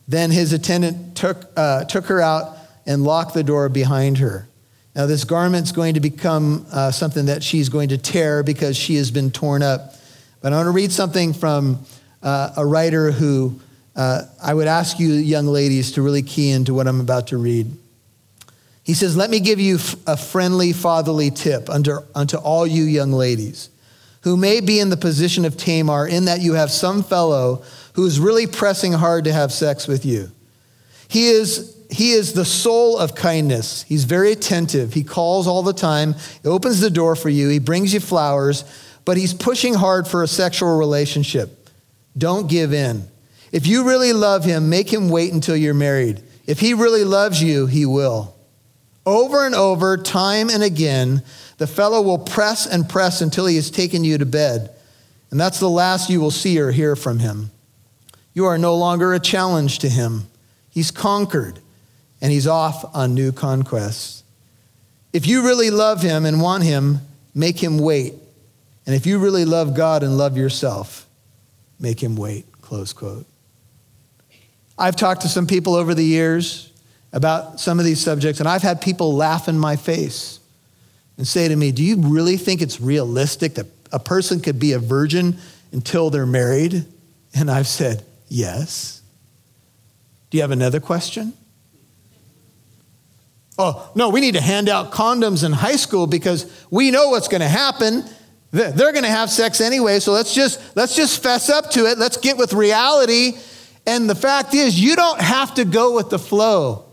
Then 0.08 0.30
his 0.30 0.54
attendant 0.54 1.18
took, 1.18 1.50
uh, 1.58 1.86
took 1.86 2.06
her 2.06 2.22
out 2.22 2.58
and 2.86 3.04
locked 3.04 3.34
the 3.34 3.44
door 3.44 3.70
behind 3.70 4.20
her. 4.20 4.48
Now, 4.96 5.08
this 5.08 5.26
garment's 5.26 5.74
going 5.74 5.96
to 5.96 6.00
become 6.00 6.66
uh, 6.72 6.92
something 6.92 7.26
that 7.26 7.44
she's 7.44 7.68
going 7.68 7.90
to 7.90 7.98
tear 7.98 8.44
because 8.44 8.78
she 8.78 8.96
has 8.96 9.12
been 9.12 9.30
torn 9.30 9.62
up. 9.62 9.96
But 10.42 10.54
I 10.54 10.58
want 10.58 10.68
to 10.68 10.72
read 10.72 10.92
something 10.92 11.34
from 11.34 11.86
uh, 12.24 12.54
a 12.56 12.66
writer 12.66 13.12
who 13.12 13.60
uh, 13.96 14.24
I 14.42 14.54
would 14.54 14.68
ask 14.68 15.00
you, 15.00 15.14
young 15.14 15.48
ladies, 15.48 15.94
to 15.94 16.02
really 16.02 16.24
key 16.24 16.52
into 16.52 16.74
what 16.74 16.88
I'm 16.88 17.00
about 17.00 17.28
to 17.28 17.38
read. 17.38 17.72
He 18.84 18.94
says, 18.94 19.16
Let 19.16 19.30
me 19.30 19.40
give 19.40 19.60
you 19.60 19.80
a 20.06 20.18
friendly 20.18 20.74
fatherly 20.74 21.32
tip 21.32 21.70
unto, 21.70 21.98
unto 22.14 22.38
all 22.38 22.68
you 22.68 22.84
young 22.84 23.12
ladies 23.12 23.70
who 24.26 24.36
may 24.36 24.60
be 24.60 24.80
in 24.80 24.90
the 24.90 24.98
position 24.98 25.46
of 25.46 25.56
Tamar, 25.56 26.08
in 26.08 26.26
that 26.26 26.42
you 26.42 26.54
have 26.54 26.72
some 26.72 27.04
fellow 27.04 27.64
who 27.94 28.06
is 28.08 28.20
really 28.20 28.48
pressing 28.48 28.92
hard 28.92 29.26
to 29.26 29.32
have 29.32 29.54
sex 29.54 29.88
with 29.88 30.04
you. 30.04 30.32
He 31.08 31.28
is, 31.28 31.78
he 31.92 32.12
is 32.12 32.34
the 32.34 32.44
soul 32.44 32.98
of 32.98 33.14
kindness. 33.14 33.84
He's 33.84 34.04
very 34.04 34.32
attentive. 34.32 34.94
He 34.94 35.04
calls 35.04 35.46
all 35.46 35.62
the 35.62 35.74
time, 35.74 36.16
he 36.42 36.50
opens 36.50 36.82
the 36.82 36.90
door 36.90 37.16
for 37.16 37.30
you, 37.30 37.50
he 37.50 37.60
brings 37.60 37.94
you 37.94 38.00
flowers, 38.00 38.66
but 39.06 39.16
he's 39.16 39.34
pushing 39.34 39.76
hard 39.76 40.08
for 40.08 40.24
a 40.24 40.28
sexual 40.28 40.76
relationship. 40.80 41.70
Don't 42.18 42.50
give 42.50 42.74
in. 42.74 43.08
If 43.52 43.68
you 43.68 43.88
really 43.88 44.14
love 44.14 44.44
him, 44.44 44.70
make 44.70 44.92
him 44.92 45.10
wait 45.10 45.34
until 45.34 45.56
you're 45.56 45.74
married. 45.74 46.22
If 46.46 46.60
he 46.60 46.74
really 46.74 47.04
loves 47.04 47.42
you, 47.42 47.66
he 47.68 47.86
will. 47.86 48.36
Over 49.06 49.46
and 49.46 49.56
over, 49.56 49.98
time 49.98 50.50
and 50.50 50.64
again, 50.64 51.24
the 51.58 51.68
fellow 51.68 52.02
will 52.02 52.18
press 52.18 52.66
and 52.66 52.90
press 52.90 53.22
until 53.22 53.46
he 53.46 53.56
has 53.56 53.70
taken 53.70 54.04
you 54.04 54.18
to 54.18 54.26
bed. 54.26 54.72
And 55.32 55.40
that's 55.40 55.60
the 55.60 55.70
last 55.70 56.10
you 56.10 56.20
will 56.22 56.32
see 56.32 56.60
or 56.60 56.72
hear 56.72 56.96
from 56.96 57.20
him. 57.20 57.52
You 58.34 58.46
are 58.46 58.58
no 58.58 58.76
longer 58.76 59.14
a 59.14 59.20
challenge 59.20 59.80
to 59.80 59.90
him. 59.90 60.28
He's 60.70 60.92
conquered 60.92 61.60
and 62.22 62.32
he's 62.32 62.48
off 62.48 62.96
on 62.96 63.14
new 63.14 63.32
conquests. 63.32 64.24
If 65.14 65.28
you 65.28 65.46
really 65.46 65.70
love 65.70 66.02
him 66.02 66.26
and 66.26 66.42
want 66.42 66.64
him, 66.64 67.00
make 67.34 67.64
him 67.64 67.78
wait. 67.78 68.14
And 68.86 68.96
if 68.96 69.06
you 69.06 69.20
really 69.20 69.46
love 69.46 69.76
God 69.76 70.04
and 70.04 70.18
love 70.18 70.38
yourself, 70.38 71.08
make 71.80 72.02
him 72.04 72.16
wait. 72.16 72.46
Close 72.62 72.94
quote. 72.94 73.26
I've 74.78 74.96
talked 74.96 75.22
to 75.22 75.30
some 75.30 75.48
people 75.48 75.76
over 75.76 75.94
the 75.94 76.04
years 76.04 76.72
about 77.14 77.60
some 77.60 77.80
of 77.80 77.86
these 77.86 78.02
subjects, 78.02 78.40
and 78.40 78.50
I've 78.50 78.62
had 78.62 78.82
people 78.82 79.16
laugh 79.16 79.48
in 79.48 79.58
my 79.58 79.76
face 79.76 80.40
and 81.18 81.28
say 81.28 81.48
to 81.48 81.56
me, 81.56 81.72
Do 81.72 81.84
you 81.84 81.98
really 81.98 82.38
think 82.38 82.62
it's 82.62 82.82
realistic 82.82 83.56
that 83.56 83.68
a 83.92 84.00
person 84.00 84.42
could 84.42 84.60
be 84.60 84.74
a 84.74 84.80
virgin 84.80 85.38
until 85.72 86.10
they're 86.10 86.26
married? 86.26 86.86
And 87.34 87.50
I've 87.50 87.68
said, 87.68 88.04
Yes. 88.28 89.02
Do 90.30 90.38
you 90.38 90.42
have 90.42 90.52
another 90.52 90.82
question? 90.82 91.34
Oh, 93.58 93.90
no, 93.96 94.10
we 94.10 94.20
need 94.20 94.34
to 94.34 94.42
hand 94.42 94.68
out 94.68 94.92
condoms 94.92 95.46
in 95.46 95.54
high 95.54 95.78
school 95.78 96.08
because 96.08 96.52
we 96.70 96.92
know 96.92 97.10
what's 97.10 97.30
going 97.30 97.42
to 97.42 97.48
happen. 97.48 98.04
They're 98.52 98.92
going 98.92 99.04
to 99.04 99.10
have 99.10 99.30
sex 99.30 99.62
anyway, 99.62 100.00
so 100.00 100.12
let's 100.12 100.34
just 100.34 100.62
let's 100.76 100.96
just 100.96 101.22
fess 101.24 101.50
up 101.50 101.72
to 101.72 101.86
it. 101.86 101.98
Let's 101.98 102.18
get 102.18 102.38
with 102.38 102.54
reality. 102.54 103.38
And 103.88 104.10
the 104.10 104.16
fact 104.16 104.54
is, 104.54 104.80
you 104.80 104.96
don't 104.96 105.22
have 105.22 105.56
to 105.56 105.66
go 105.66 105.96
with 105.96 106.10
the 106.10 106.20
flow, 106.20 106.86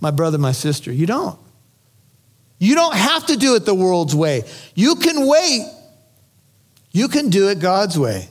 my 0.00 0.10
brother, 0.10 0.38
my 0.38 0.52
sister. 0.52 0.90
You 0.92 1.06
don't. 1.06 1.38
You 2.58 2.74
don't 2.74 2.94
have 2.94 3.26
to 3.26 3.36
do 3.36 3.54
it 3.56 3.64
the 3.64 3.74
world's 3.74 4.14
way. 4.14 4.44
You 4.74 4.96
can 4.96 5.26
wait. 5.26 5.66
You 6.92 7.08
can 7.08 7.30
do 7.30 7.48
it 7.48 7.58
God's 7.58 7.98
way. 7.98 8.28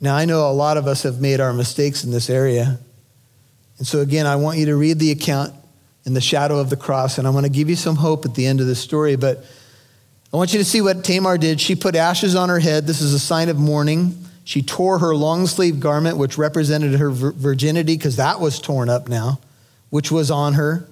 Now, 0.00 0.16
I 0.16 0.24
know 0.24 0.48
a 0.48 0.52
lot 0.52 0.76
of 0.76 0.86
us 0.86 1.02
have 1.02 1.20
made 1.20 1.40
our 1.40 1.52
mistakes 1.52 2.04
in 2.04 2.10
this 2.10 2.30
area. 2.30 2.78
And 3.78 3.86
so, 3.86 4.00
again, 4.00 4.26
I 4.26 4.36
want 4.36 4.58
you 4.58 4.66
to 4.66 4.76
read 4.76 4.98
the 4.98 5.10
account 5.10 5.54
in 6.06 6.14
the 6.14 6.20
shadow 6.20 6.58
of 6.58 6.70
the 6.70 6.76
cross, 6.76 7.18
and 7.18 7.26
I 7.26 7.30
want 7.30 7.44
to 7.44 7.52
give 7.52 7.68
you 7.68 7.76
some 7.76 7.96
hope 7.96 8.24
at 8.24 8.34
the 8.34 8.46
end 8.46 8.60
of 8.60 8.66
the 8.66 8.74
story. 8.74 9.16
But 9.16 9.44
I 10.32 10.36
want 10.36 10.54
you 10.54 10.58
to 10.58 10.64
see 10.64 10.80
what 10.80 11.04
Tamar 11.04 11.36
did. 11.36 11.60
She 11.60 11.74
put 11.74 11.94
ashes 11.94 12.34
on 12.34 12.48
her 12.48 12.58
head. 12.58 12.86
This 12.86 13.02
is 13.02 13.12
a 13.12 13.18
sign 13.18 13.50
of 13.50 13.58
mourning. 13.58 14.16
She 14.50 14.62
tore 14.62 14.98
her 14.98 15.14
long 15.14 15.46
sleeve 15.46 15.78
garment, 15.78 16.16
which 16.16 16.36
represented 16.36 16.94
her 16.94 17.12
virginity, 17.12 17.96
because 17.96 18.16
that 18.16 18.40
was 18.40 18.58
torn 18.58 18.88
up 18.88 19.08
now, 19.08 19.38
which 19.90 20.10
was 20.10 20.28
on 20.28 20.54
her. 20.54 20.88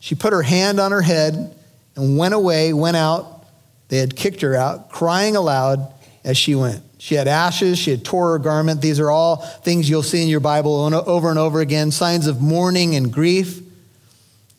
She 0.00 0.14
put 0.14 0.32
her 0.32 0.40
hand 0.40 0.80
on 0.80 0.90
her 0.90 1.02
head 1.02 1.54
and 1.96 2.16
went 2.16 2.32
away, 2.32 2.72
went 2.72 2.96
out. 2.96 3.44
They 3.88 3.98
had 3.98 4.16
kicked 4.16 4.40
her 4.40 4.54
out, 4.54 4.88
crying 4.88 5.36
aloud 5.36 5.86
as 6.24 6.38
she 6.38 6.54
went. 6.54 6.82
She 6.96 7.14
had 7.14 7.28
ashes, 7.28 7.78
she 7.78 7.90
had 7.90 8.06
tore 8.06 8.30
her 8.30 8.38
garment. 8.38 8.80
These 8.80 8.98
are 9.00 9.10
all 9.10 9.36
things 9.36 9.90
you'll 9.90 10.02
see 10.02 10.22
in 10.22 10.28
your 10.28 10.40
Bible 10.40 10.72
over 11.06 11.28
and 11.28 11.38
over 11.38 11.60
again 11.60 11.90
signs 11.90 12.26
of 12.26 12.40
mourning 12.40 12.96
and 12.96 13.12
grief. 13.12 13.60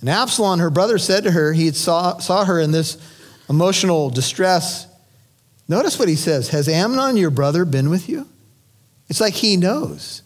And 0.02 0.10
Absalom, 0.10 0.60
her 0.60 0.70
brother, 0.70 1.00
said 1.00 1.24
to 1.24 1.32
her, 1.32 1.52
he 1.52 1.72
saw, 1.72 2.20
saw 2.20 2.46
her 2.46 2.60
in 2.60 2.72
this 2.72 3.00
emotional 3.50 4.12
distress. 4.12 4.86
Notice 5.68 5.98
what 5.98 6.08
he 6.08 6.16
says 6.16 6.50
Has 6.50 6.70
Amnon, 6.70 7.18
your 7.18 7.32
brother, 7.32 7.66
been 7.66 7.90
with 7.90 8.08
you? 8.08 8.28
It's 9.10 9.22
like 9.22 9.34
he 9.34 9.58
knows. 9.58 10.22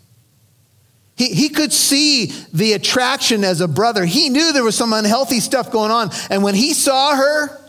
He, 1.15 1.33
he 1.33 1.49
could 1.49 1.73
see 1.73 2.27
the 2.53 2.73
attraction 2.73 3.43
as 3.43 3.59
a 3.59 3.67
brother. 3.67 4.05
He 4.05 4.29
knew 4.29 4.53
there 4.53 4.63
was 4.63 4.75
some 4.75 4.93
unhealthy 4.93 5.41
stuff 5.41 5.69
going 5.69 5.91
on. 5.91 6.11
And 6.29 6.43
when 6.43 6.55
he 6.55 6.73
saw 6.73 7.15
her 7.15 7.59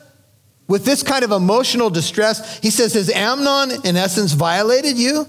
with 0.69 0.85
this 0.85 1.03
kind 1.03 1.25
of 1.25 1.33
emotional 1.33 1.91
distress, 1.91 2.61
he 2.61 2.71
says, 2.71 2.95
Has 2.95 3.11
Amnon, 3.11 3.73
in 3.85 3.97
essence, 3.97 4.33
violated 4.35 4.97
you? 4.97 5.27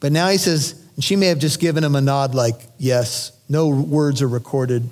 But 0.00 0.10
now 0.10 0.28
he 0.28 0.38
says, 0.38 0.74
and 0.96 1.04
she 1.04 1.14
may 1.14 1.26
have 1.26 1.38
just 1.38 1.60
given 1.60 1.84
him 1.84 1.94
a 1.94 2.00
nod 2.00 2.34
like, 2.34 2.60
Yes, 2.78 3.30
no 3.48 3.68
words 3.68 4.20
are 4.20 4.28
recorded. 4.28 4.90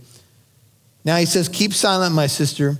Now 1.04 1.16
he 1.16 1.26
says, 1.26 1.48
Keep 1.48 1.74
silent, 1.74 2.14
my 2.14 2.28
sister. 2.28 2.78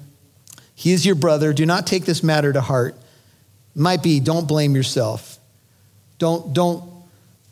He 0.76 0.92
is 0.92 1.04
your 1.04 1.16
brother. 1.16 1.52
Do 1.52 1.66
not 1.66 1.86
take 1.86 2.04
this 2.04 2.22
matter 2.22 2.52
to 2.52 2.60
heart. 2.60 2.94
Might 3.74 4.04
be, 4.04 4.20
don't 4.20 4.46
blame 4.46 4.76
yourself. 4.76 5.35
Don't, 6.18 6.52
don't, 6.52 6.82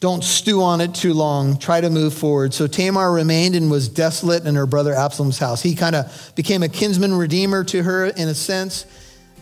don't 0.01 0.25
stew 0.25 0.63
on 0.63 0.81
it 0.81 0.95
too 0.95 1.15
long. 1.15 1.59
Try 1.59 1.81
to 1.81 1.91
move 1.91 2.15
forward. 2.15 2.55
So 2.55 2.67
Tamar 2.67 3.13
remained 3.13 3.55
and 3.55 3.71
was 3.71 3.89
desolate 3.89 4.47
in 4.47 4.55
her 4.55 4.67
brother 4.67 4.95
Absalom's 4.95 5.39
house. 5.39 5.63
He 5.63 5.75
kind 5.75 5.97
of 5.97 6.33
became 6.35 6.63
a 6.63 6.69
kinsman 6.69 7.15
redeemer 7.15 7.65
to 7.65 7.83
her 7.83 8.07
in 8.07 8.29
a 8.29 8.35
sense. 8.35 8.87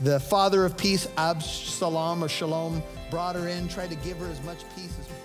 The 0.03 0.19
father 0.21 0.65
of 0.65 0.77
peace, 0.77 1.07
Absalom 1.17 2.25
or 2.25 2.29
Shalom, 2.29 2.83
brought 3.11 3.37
her 3.37 3.47
in, 3.49 3.69
tried 3.69 3.91
to 3.91 3.97
give 3.97 4.19
her 4.19 4.27
as 4.27 4.43
much 4.43 4.59
peace 4.75 4.97
as 4.99 5.07
possible. 5.07 5.23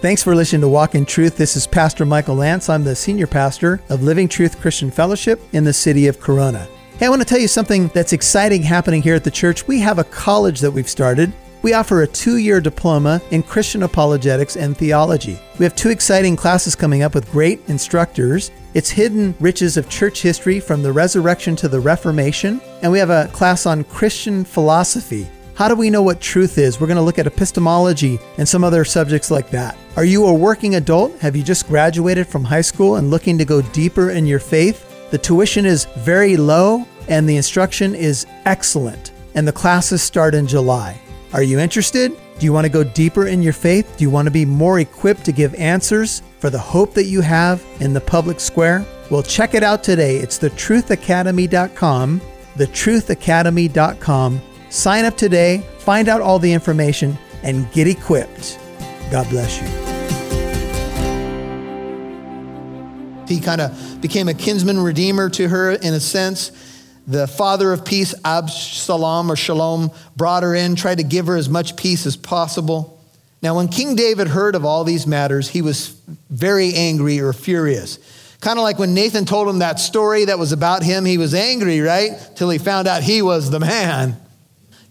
Thanks 0.00 0.22
for 0.22 0.34
listening 0.34 0.60
to 0.60 0.68
Walk 0.68 0.94
in 0.94 1.04
Truth. 1.04 1.36
This 1.36 1.56
is 1.56 1.66
Pastor 1.66 2.04
Michael 2.04 2.36
Lance. 2.36 2.68
I'm 2.68 2.84
the 2.84 2.94
senior 2.94 3.26
pastor 3.26 3.80
of 3.88 4.02
Living 4.02 4.28
Truth 4.28 4.60
Christian 4.60 4.90
Fellowship 4.90 5.40
in 5.52 5.64
the 5.64 5.72
city 5.72 6.06
of 6.06 6.20
Corona. 6.20 6.68
Hey, 6.98 7.04
I 7.04 7.08
want 7.10 7.20
to 7.20 7.28
tell 7.28 7.38
you 7.38 7.46
something 7.46 7.88
that's 7.88 8.14
exciting 8.14 8.62
happening 8.62 9.02
here 9.02 9.14
at 9.14 9.22
the 9.22 9.30
church. 9.30 9.68
We 9.68 9.80
have 9.80 9.98
a 9.98 10.04
college 10.04 10.60
that 10.60 10.70
we've 10.70 10.88
started. 10.88 11.30
We 11.60 11.74
offer 11.74 12.00
a 12.00 12.06
two 12.06 12.38
year 12.38 12.58
diploma 12.58 13.20
in 13.32 13.42
Christian 13.42 13.82
apologetics 13.82 14.56
and 14.56 14.74
theology. 14.74 15.38
We 15.58 15.66
have 15.66 15.76
two 15.76 15.90
exciting 15.90 16.36
classes 16.36 16.74
coming 16.74 17.02
up 17.02 17.14
with 17.14 17.30
great 17.30 17.60
instructors. 17.68 18.50
It's 18.72 18.88
Hidden 18.88 19.34
Riches 19.40 19.76
of 19.76 19.90
Church 19.90 20.22
History 20.22 20.58
from 20.58 20.82
the 20.82 20.90
Resurrection 20.90 21.54
to 21.56 21.68
the 21.68 21.80
Reformation, 21.80 22.62
and 22.80 22.90
we 22.90 22.98
have 22.98 23.10
a 23.10 23.28
class 23.30 23.66
on 23.66 23.84
Christian 23.84 24.42
philosophy. 24.42 25.28
How 25.54 25.68
do 25.68 25.74
we 25.74 25.90
know 25.90 26.02
what 26.02 26.22
truth 26.22 26.56
is? 26.56 26.80
We're 26.80 26.86
going 26.86 26.96
to 26.96 27.02
look 27.02 27.18
at 27.18 27.26
epistemology 27.26 28.18
and 28.38 28.48
some 28.48 28.64
other 28.64 28.86
subjects 28.86 29.30
like 29.30 29.50
that. 29.50 29.76
Are 29.96 30.04
you 30.06 30.24
a 30.24 30.32
working 30.32 30.76
adult? 30.76 31.18
Have 31.18 31.36
you 31.36 31.42
just 31.42 31.68
graduated 31.68 32.26
from 32.26 32.44
high 32.44 32.62
school 32.62 32.96
and 32.96 33.10
looking 33.10 33.36
to 33.36 33.44
go 33.44 33.60
deeper 33.60 34.12
in 34.12 34.24
your 34.24 34.40
faith? 34.40 34.95
The 35.10 35.18
tuition 35.18 35.66
is 35.66 35.86
very 35.98 36.36
low 36.36 36.86
and 37.08 37.28
the 37.28 37.36
instruction 37.36 37.94
is 37.94 38.26
excellent, 38.44 39.12
and 39.34 39.46
the 39.46 39.52
classes 39.52 40.02
start 40.02 40.34
in 40.34 40.46
July. 40.46 41.00
Are 41.32 41.42
you 41.42 41.58
interested? 41.58 42.12
Do 42.38 42.46
you 42.46 42.52
want 42.52 42.64
to 42.64 42.72
go 42.72 42.82
deeper 42.82 43.26
in 43.26 43.42
your 43.42 43.52
faith? 43.52 43.96
Do 43.96 44.04
you 44.04 44.10
want 44.10 44.26
to 44.26 44.32
be 44.32 44.44
more 44.44 44.80
equipped 44.80 45.24
to 45.26 45.32
give 45.32 45.54
answers 45.54 46.22
for 46.40 46.50
the 46.50 46.58
hope 46.58 46.94
that 46.94 47.04
you 47.04 47.20
have 47.20 47.64
in 47.80 47.92
the 47.92 48.00
public 48.00 48.40
square? 48.40 48.84
Well, 49.10 49.22
check 49.22 49.54
it 49.54 49.62
out 49.62 49.84
today. 49.84 50.16
It's 50.16 50.38
thetruthacademy.com, 50.38 52.20
thetruthacademy.com 52.56 54.40
Sign 54.70 55.04
up 55.04 55.16
today, 55.16 55.64
find 55.78 56.08
out 56.08 56.20
all 56.20 56.38
the 56.38 56.52
information, 56.52 57.16
and 57.42 57.70
get 57.72 57.86
equipped. 57.86 58.58
God 59.10 59.28
bless 59.30 59.60
you. 59.60 59.95
He 63.28 63.40
kind 63.40 63.60
of 63.60 64.00
became 64.00 64.28
a 64.28 64.34
kinsman 64.34 64.80
redeemer 64.80 65.28
to 65.30 65.48
her 65.48 65.72
in 65.72 65.94
a 65.94 66.00
sense. 66.00 66.50
The 67.06 67.26
father 67.26 67.72
of 67.72 67.84
peace, 67.84 68.14
Absalom 68.24 69.30
or 69.30 69.36
Shalom, 69.36 69.90
brought 70.16 70.42
her 70.42 70.54
in, 70.54 70.74
tried 70.74 70.98
to 70.98 71.04
give 71.04 71.26
her 71.26 71.36
as 71.36 71.48
much 71.48 71.76
peace 71.76 72.04
as 72.06 72.16
possible. 72.16 73.00
Now, 73.42 73.56
when 73.56 73.68
King 73.68 73.94
David 73.94 74.28
heard 74.28 74.54
of 74.54 74.64
all 74.64 74.82
these 74.82 75.06
matters, 75.06 75.48
he 75.48 75.62
was 75.62 76.00
very 76.30 76.74
angry 76.74 77.20
or 77.20 77.32
furious. 77.32 77.98
Kind 78.40 78.58
of 78.58 78.64
like 78.64 78.78
when 78.78 78.94
Nathan 78.94 79.24
told 79.24 79.48
him 79.48 79.60
that 79.60 79.78
story 79.78 80.24
that 80.24 80.38
was 80.38 80.52
about 80.52 80.82
him, 80.82 81.04
he 81.04 81.18
was 81.18 81.34
angry, 81.34 81.80
right? 81.80 82.12
Till 82.34 82.50
he 82.50 82.58
found 82.58 82.88
out 82.88 83.02
he 83.02 83.22
was 83.22 83.50
the 83.50 83.60
man. 83.60 84.16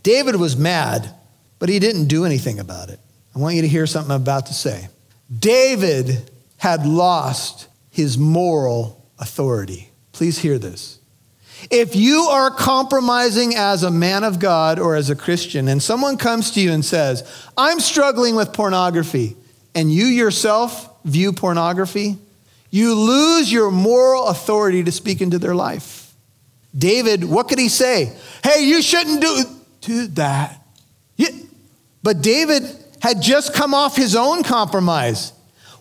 David 0.04 0.36
was 0.36 0.56
mad, 0.56 1.10
but 1.60 1.70
he 1.70 1.80
didn't 1.80 2.08
do 2.08 2.26
anything 2.26 2.60
about 2.60 2.90
it. 2.90 3.00
I 3.36 3.40
want 3.40 3.56
you 3.56 3.62
to 3.64 3.68
hear 3.68 3.86
something 3.86 4.12
I'm 4.12 4.22
about 4.22 4.46
to 4.48 4.54
say. 4.54 4.88
David 5.38 6.30
had 6.58 6.86
lost 6.86 7.68
his 7.96 8.18
moral 8.18 9.10
authority. 9.20 9.90
Please 10.12 10.40
hear 10.40 10.58
this. 10.60 11.00
If 11.72 11.96
you 11.96 12.24
are 12.24 12.52
compromising 12.52 13.56
as 13.56 13.84
a 13.84 13.90
man 13.90 14.26
of 14.26 14.38
God 14.38 14.80
or 14.80 14.98
as 14.98 15.10
a 15.10 15.16
Christian, 15.16 15.70
and 15.70 15.82
someone 15.82 16.18
comes 16.18 16.52
to 16.52 16.60
you 16.60 16.74
and 16.74 16.84
says, 16.84 17.24
I'm 17.56 17.80
struggling 17.80 18.36
with 18.36 18.52
pornography, 18.52 19.38
and 19.74 19.90
you 19.94 20.08
yourself 20.08 20.90
view 21.06 21.32
pornography, 21.32 22.18
you 22.70 22.96
lose 22.96 23.50
your 23.50 23.72
moral 23.72 24.28
authority 24.28 24.84
to 24.84 24.92
speak 24.92 25.22
into 25.22 25.40
their 25.40 25.56
life. 25.56 26.14
David, 26.78 27.24
what 27.24 27.48
could 27.48 27.60
he 27.60 27.70
say? 27.70 28.14
Hey, 28.44 28.66
you 28.66 28.82
shouldn't 28.82 29.22
do 29.22 29.44
to 29.82 30.08
that. 30.08 30.62
Yeah. 31.16 31.30
But 32.04 32.22
David 32.22 32.64
had 33.00 33.22
just 33.22 33.54
come 33.54 33.74
off 33.74 33.96
his 33.96 34.18
own 34.18 34.44
compromise. 34.44 35.32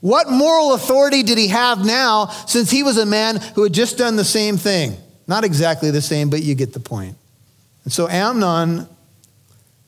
What 0.05 0.31
moral 0.31 0.75
authority 0.75 1.23
did 1.23 1.39
he 1.39 1.49
have 1.49 1.83
now 1.83 2.27
since 2.27 2.71
he 2.71 2.83
was 2.83 2.99
a 2.99 3.07
man 3.07 3.37
who 3.55 3.63
had 3.63 3.73
just 3.73 3.97
done 3.97 4.17
the 4.17 4.25
same 4.25 4.59
thing? 4.59 4.99
Not 5.27 5.45
exactly 5.45 5.91
the 5.91 6.03
same, 6.03 6.29
but 6.29 6.43
you 6.43 6.55
get 6.55 6.75
the 6.75 6.79
point. 6.79 7.17
And 7.85 7.93
so 7.93 8.07
Amnon 8.07 8.87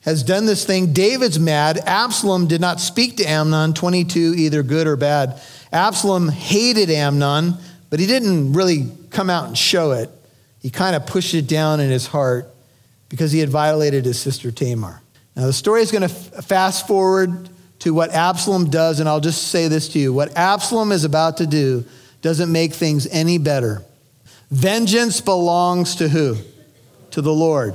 has 0.00 0.22
done 0.22 0.46
this 0.46 0.64
thing. 0.64 0.94
David's 0.94 1.38
mad. 1.38 1.76
Absalom 1.84 2.46
did 2.46 2.62
not 2.62 2.80
speak 2.80 3.18
to 3.18 3.24
Amnon, 3.24 3.74
22, 3.74 4.36
either 4.38 4.62
good 4.62 4.86
or 4.86 4.96
bad. 4.96 5.38
Absalom 5.70 6.30
hated 6.30 6.88
Amnon, 6.88 7.52
but 7.90 8.00
he 8.00 8.06
didn't 8.06 8.54
really 8.54 8.90
come 9.10 9.28
out 9.28 9.48
and 9.48 9.58
show 9.58 9.92
it. 9.92 10.08
He 10.62 10.70
kind 10.70 10.96
of 10.96 11.06
pushed 11.06 11.34
it 11.34 11.46
down 11.46 11.78
in 11.78 11.90
his 11.90 12.06
heart 12.06 12.48
because 13.10 13.32
he 13.32 13.40
had 13.40 13.50
violated 13.50 14.06
his 14.06 14.18
sister 14.18 14.50
Tamar. 14.50 15.02
Now, 15.36 15.44
the 15.44 15.52
story 15.52 15.82
is 15.82 15.92
going 15.92 16.08
to 16.08 16.08
fast 16.08 16.86
forward 16.86 17.50
to 17.80 17.92
what 17.92 18.10
Absalom 18.12 18.70
does, 18.70 19.00
and 19.00 19.08
I'll 19.08 19.20
just 19.20 19.48
say 19.48 19.68
this 19.68 19.88
to 19.90 19.98
you. 19.98 20.12
What 20.12 20.36
Absalom 20.36 20.92
is 20.92 21.04
about 21.04 21.38
to 21.38 21.46
do 21.46 21.84
doesn't 22.22 22.50
make 22.50 22.72
things 22.72 23.06
any 23.08 23.38
better. 23.38 23.82
Vengeance 24.50 25.20
belongs 25.20 25.96
to 25.96 26.08
who? 26.08 26.36
To 27.12 27.22
the 27.22 27.32
Lord. 27.32 27.74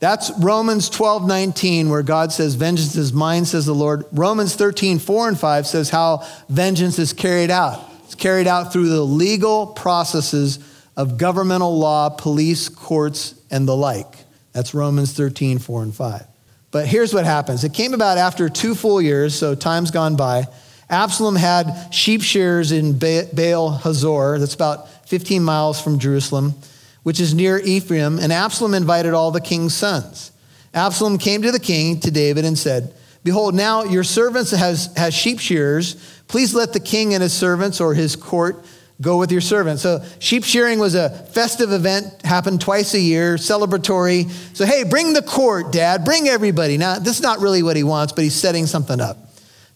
That's 0.00 0.30
Romans 0.38 0.90
12, 0.90 1.26
19, 1.26 1.88
where 1.88 2.02
God 2.02 2.32
says, 2.32 2.56
Vengeance 2.56 2.96
is 2.96 3.12
mine, 3.12 3.44
says 3.44 3.66
the 3.66 3.74
Lord. 3.74 4.04
Romans 4.12 4.54
13, 4.54 4.98
4 4.98 5.28
and 5.28 5.38
5 5.38 5.66
says 5.66 5.90
how 5.90 6.26
vengeance 6.48 6.98
is 6.98 7.12
carried 7.12 7.50
out. 7.50 7.82
It's 8.04 8.14
carried 8.14 8.46
out 8.46 8.72
through 8.72 8.88
the 8.88 9.02
legal 9.02 9.66
processes 9.66 10.58
of 10.96 11.16
governmental 11.16 11.78
law, 11.78 12.10
police, 12.10 12.68
courts, 12.68 13.34
and 13.50 13.66
the 13.66 13.76
like. 13.76 14.16
That's 14.52 14.74
Romans 14.74 15.12
13, 15.14 15.58
4 15.58 15.82
and 15.82 15.94
5. 15.94 16.26
But 16.74 16.88
here's 16.88 17.14
what 17.14 17.24
happens 17.24 17.62
it 17.62 17.72
came 17.72 17.94
about 17.94 18.18
after 18.18 18.48
two 18.48 18.74
full 18.74 19.00
years, 19.00 19.32
so 19.38 19.54
time's 19.54 19.92
gone 19.92 20.16
by. 20.16 20.48
Absalom 20.90 21.36
had 21.36 21.94
sheep 21.94 22.20
shearers 22.20 22.72
in 22.72 22.98
Baal 22.98 23.78
Hazor, 23.78 24.40
that's 24.40 24.56
about 24.56 24.88
15 25.08 25.44
miles 25.44 25.80
from 25.80 26.00
Jerusalem, 26.00 26.54
which 27.04 27.20
is 27.20 27.32
near 27.32 27.60
Ephraim, 27.60 28.18
and 28.18 28.32
Absalom 28.32 28.74
invited 28.74 29.14
all 29.14 29.30
the 29.30 29.40
king's 29.40 29.72
sons. 29.72 30.32
Absalom 30.74 31.16
came 31.16 31.42
to 31.42 31.52
the 31.52 31.60
king, 31.60 32.00
to 32.00 32.10
David, 32.10 32.44
and 32.44 32.58
said, 32.58 32.92
Behold, 33.22 33.54
now 33.54 33.84
your 33.84 34.02
servants 34.02 34.50
has, 34.50 34.92
has 34.96 35.14
sheep 35.14 35.38
shearers. 35.38 35.94
Please 36.26 36.56
let 36.56 36.72
the 36.72 36.80
king 36.80 37.14
and 37.14 37.22
his 37.22 37.32
servants 37.32 37.80
or 37.80 37.94
his 37.94 38.16
court 38.16 38.66
go 39.00 39.18
with 39.18 39.32
your 39.32 39.40
servants. 39.40 39.82
So 39.82 40.04
sheep 40.18 40.44
shearing 40.44 40.78
was 40.78 40.94
a 40.94 41.10
festive 41.10 41.72
event, 41.72 42.22
happened 42.24 42.60
twice 42.60 42.94
a 42.94 43.00
year, 43.00 43.36
celebratory. 43.36 44.30
So, 44.56 44.64
hey, 44.64 44.84
bring 44.84 45.12
the 45.12 45.22
court, 45.22 45.72
dad, 45.72 46.04
bring 46.04 46.28
everybody. 46.28 46.78
Now, 46.78 46.98
this 46.98 47.16
is 47.16 47.22
not 47.22 47.40
really 47.40 47.62
what 47.62 47.76
he 47.76 47.82
wants, 47.82 48.12
but 48.12 48.22
he's 48.22 48.34
setting 48.34 48.66
something 48.66 49.00
up. 49.00 49.18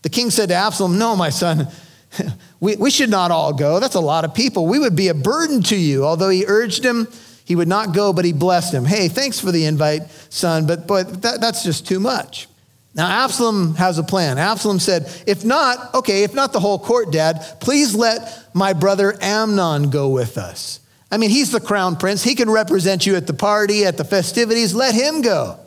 The 0.02 0.08
king 0.08 0.30
said 0.30 0.50
to 0.50 0.54
Absalom, 0.54 0.98
No, 0.98 1.16
my 1.16 1.30
son, 1.30 1.68
we, 2.60 2.76
we 2.76 2.90
should 2.90 3.10
not 3.10 3.30
all 3.30 3.52
go. 3.52 3.80
That's 3.80 3.96
a 3.96 4.00
lot 4.00 4.24
of 4.24 4.34
people. 4.34 4.66
We 4.66 4.78
would 4.78 4.96
be 4.96 5.08
a 5.08 5.14
burden 5.14 5.62
to 5.64 5.76
you. 5.76 6.04
Although 6.04 6.30
he 6.30 6.44
urged 6.46 6.84
him, 6.84 7.08
he 7.44 7.56
would 7.56 7.68
not 7.68 7.94
go, 7.94 8.12
but 8.12 8.24
he 8.24 8.32
blessed 8.32 8.72
him. 8.72 8.84
Hey, 8.84 9.08
thanks 9.08 9.40
for 9.40 9.50
the 9.50 9.64
invite, 9.64 10.02
son, 10.28 10.66
but, 10.66 10.86
but 10.86 11.22
that, 11.22 11.40
that's 11.40 11.64
just 11.64 11.88
too 11.88 11.98
much. 11.98 12.46
Now, 12.94 13.24
Absalom 13.24 13.74
has 13.76 13.98
a 13.98 14.02
plan. 14.02 14.38
Absalom 14.38 14.78
said, 14.78 15.06
If 15.26 15.44
not, 15.44 15.94
okay, 15.94 16.24
if 16.24 16.34
not 16.34 16.52
the 16.52 16.60
whole 16.60 16.78
court, 16.78 17.12
dad, 17.12 17.56
please 17.60 17.94
let 17.94 18.48
my 18.54 18.72
brother 18.72 19.16
Amnon 19.20 19.90
go 19.90 20.08
with 20.08 20.38
us. 20.38 20.80
I 21.10 21.16
mean, 21.16 21.30
he's 21.30 21.52
the 21.52 21.60
crown 21.60 21.96
prince. 21.96 22.22
He 22.22 22.34
can 22.34 22.50
represent 22.50 23.06
you 23.06 23.16
at 23.16 23.26
the 23.26 23.34
party, 23.34 23.84
at 23.84 23.96
the 23.96 24.04
festivities. 24.04 24.74
Let 24.74 24.94
him 24.94 25.22
go. 25.22 25.58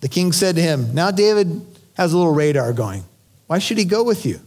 The 0.00 0.08
king 0.08 0.32
said 0.32 0.56
to 0.56 0.62
him, 0.62 0.94
Now 0.94 1.10
David 1.10 1.64
has 1.94 2.12
a 2.12 2.18
little 2.18 2.34
radar 2.34 2.72
going. 2.72 3.04
Why 3.46 3.58
should 3.58 3.78
he 3.78 3.84
go 3.84 4.02
with 4.02 4.26
you? 4.26 4.40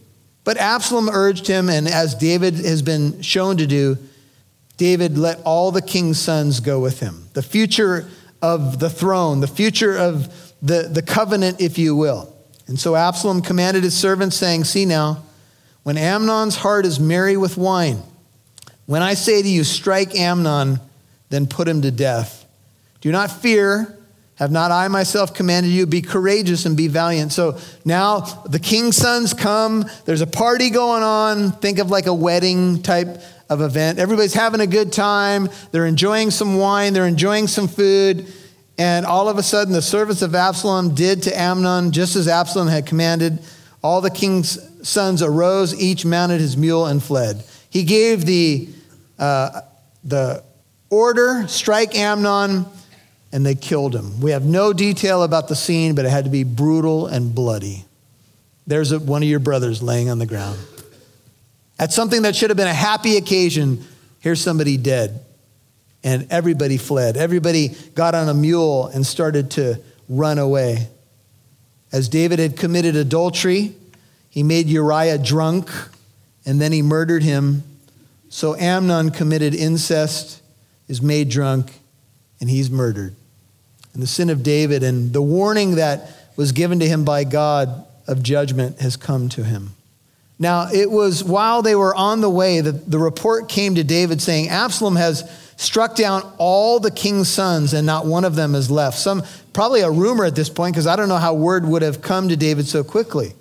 But 0.44 0.58
Absalom 0.58 1.10
urged 1.10 1.48
him, 1.48 1.70
and 1.70 1.88
as 1.88 2.16
David 2.16 2.56
has 2.56 2.82
been 2.82 3.22
shown 3.22 3.58
to 3.58 3.68
do, 3.68 3.98
David 4.78 5.18
let 5.18 5.42
all 5.44 5.72
the 5.72 5.82
king's 5.82 6.20
sons 6.20 6.60
go 6.60 6.80
with 6.80 7.00
him. 7.00 7.28
The 7.34 7.42
future 7.42 8.10
of 8.42 8.80
the 8.80 8.89
throne, 8.89 9.42
the 9.42 9.48
future 9.48 9.98
of 9.98 10.49
the, 10.62 10.89
the 10.92 11.01
covenant, 11.01 11.62
if 11.62 11.78
you 11.78 11.96
will. 11.96 12.34
And 12.68 12.80
so 12.80 12.96
Absalom 12.96 13.42
commanded 13.42 13.84
his 13.84 13.98
servants, 13.98 14.36
saying, 14.36 14.66
See 14.66 14.86
now, 14.86 15.24
when 15.84 15.98
Amnon's 15.98 16.56
heart 16.56 16.86
is 16.86 17.00
merry 17.00 17.38
with 17.38 17.58
wine, 17.58 18.04
when 18.86 19.01
I 19.01 19.13
say 19.13 19.42
to 19.42 19.48
you, 19.48 19.63
strike 19.63 20.16
Amnon, 20.16 20.80
then 21.30 21.48
put 21.48 21.68
him 21.68 21.82
to 21.84 21.92
death. 21.92 22.46
Do 23.01 23.12
not 23.12 23.32
fear. 23.32 23.96
Have 24.36 24.51
not 24.51 24.72
I 24.72 24.88
myself 24.88 25.34
commanded 25.34 25.70
you? 25.70 25.86
Be 25.86 26.01
courageous 26.01 26.66
and 26.66 26.78
be 26.78 26.88
valiant. 26.88 27.34
So 27.34 27.58
now 27.84 28.22
the 28.46 28.60
king's 28.60 28.96
sons 28.96 29.34
come. 29.34 29.86
There's 30.06 30.22
a 30.22 30.28
party 30.28 30.70
going 30.70 31.04
on. 31.04 31.51
Think 31.51 31.78
of 31.80 31.92
like 31.92 32.06
a 32.06 32.13
wedding 32.13 32.82
type 32.82 33.22
of 33.50 33.62
event. 33.62 34.00
Everybody's 34.00 34.34
having 34.34 34.62
a 34.62 34.68
good 34.68 34.94
time. 34.94 35.50
They're 35.72 35.86
enjoying 35.86 36.32
some 36.32 36.58
wine. 36.58 36.94
They're 36.94 37.08
enjoying 37.08 37.48
some 37.48 37.68
food. 37.68 38.32
And 38.79 39.05
all 39.05 39.27
of 39.27 39.38
a 39.38 39.43
sudden, 39.43 39.74
the 39.74 39.81
servants 39.81 40.21
of 40.21 40.33
Absalom 40.33 40.95
did 40.95 41.24
to 41.24 41.38
Amnon 41.38 41.91
just 41.91 42.15
as 42.15 42.29
Absalom 42.29 42.69
had 42.69 42.86
commanded. 42.86 43.39
All 43.83 44.00
the 44.00 44.09
king's 44.09 44.57
sons 44.88 45.21
arose, 45.21 45.77
each 45.77 46.05
mounted 46.05 46.39
his 46.39 46.55
mule 46.55 46.86
and 46.86 47.03
fled. 47.03 47.43
He 47.69 47.83
gave 47.83 48.25
the, 48.25 48.69
uh, 49.19 49.62
the 50.05 50.45
order 50.89 51.45
strike 51.50 51.93
Amnon, 51.93 52.65
and 53.33 53.45
they 53.45 53.53
killed 53.53 53.93
him. 53.93 54.21
We 54.21 54.31
have 54.31 54.45
no 54.45 54.71
detail 54.71 55.24
about 55.24 55.50
the 55.50 55.57
scene, 55.57 55.93
but 55.93 56.05
it 56.05 56.09
had 56.09 56.24
to 56.24 56.31
be 56.31 56.45
brutal 56.45 57.07
and 57.07 57.36
bloody. 57.36 57.83
There's 58.65 58.93
a, 58.93 59.00
one 59.00 59.21
of 59.21 59.27
your 59.27 59.39
brothers 59.39 59.83
laying 59.83 60.09
on 60.09 60.19
the 60.19 60.25
ground. 60.25 60.57
At 61.77 61.91
something 61.91 62.21
that 62.21 62.33
should 62.33 62.49
have 62.49 62.58
been 62.58 62.67
a 62.67 62.73
happy 62.73 63.17
occasion, 63.17 63.86
here's 64.21 64.39
somebody 64.39 64.77
dead. 64.77 65.25
And 66.03 66.27
everybody 66.29 66.77
fled. 66.77 67.17
Everybody 67.17 67.75
got 67.95 68.15
on 68.15 68.29
a 68.29 68.33
mule 68.33 68.88
and 68.88 69.05
started 69.05 69.51
to 69.51 69.81
run 70.07 70.39
away. 70.39 70.88
As 71.91 72.07
David 72.07 72.39
had 72.39 72.55
committed 72.55 72.95
adultery, 72.95 73.75
he 74.29 74.43
made 74.43 74.67
Uriah 74.67 75.17
drunk 75.17 75.69
and 76.45 76.62
then 76.62 76.71
he 76.71 76.81
murdered 76.81 77.23
him. 77.23 77.63
So 78.29 78.55
Amnon 78.55 79.12
committed 79.12 79.53
incest, 79.53 80.41
is 80.88 81.01
made 81.01 81.29
drunk, 81.29 81.79
and 82.39 82.49
he's 82.49 82.69
murdered. 82.69 83.15
And 83.93 84.03
the 84.03 84.07
sin 84.07 84.29
of 84.29 84.43
David 84.43 84.83
and 84.83 85.12
the 85.12 85.21
warning 85.21 85.75
that 85.75 86.12
was 86.35 86.51
given 86.51 86.79
to 86.79 86.88
him 86.88 87.03
by 87.03 87.23
God 87.23 87.85
of 88.07 88.23
judgment 88.23 88.79
has 88.79 88.95
come 88.95 89.29
to 89.29 89.43
him. 89.43 89.71
Now, 90.38 90.69
it 90.71 90.89
was 90.89 91.23
while 91.23 91.62
they 91.62 91.75
were 91.75 91.93
on 91.93 92.21
the 92.21 92.29
way 92.29 92.62
that 92.62 92.89
the 92.89 92.97
report 92.97 93.49
came 93.49 93.75
to 93.75 93.83
David 93.83 94.21
saying, 94.21 94.47
Absalom 94.47 94.95
has 94.95 95.29
struck 95.60 95.93
down 95.93 96.24
all 96.38 96.80
the 96.80 96.89
king's 96.89 97.28
sons, 97.28 97.74
and 97.74 97.86
not 97.86 98.06
one 98.06 98.24
of 98.24 98.34
them 98.34 98.56
is 98.56 98.72
left. 98.72 98.98
Some 98.98 99.24
probably 99.52 99.82
a 99.82 99.91
rumor 99.91 100.24
at 100.24 100.34
this 100.34 100.50
point, 100.50 100.74
because 100.74 100.88
I 100.88 100.95
don't 100.95 101.10
know 101.10 101.17
how 101.17 101.34
word 101.34 101.65
would 101.65 101.82
have 101.82 102.02
come 102.02 102.30
to 102.30 102.38
David 102.38 102.65
so 102.65 102.82
quickly. 102.82 103.34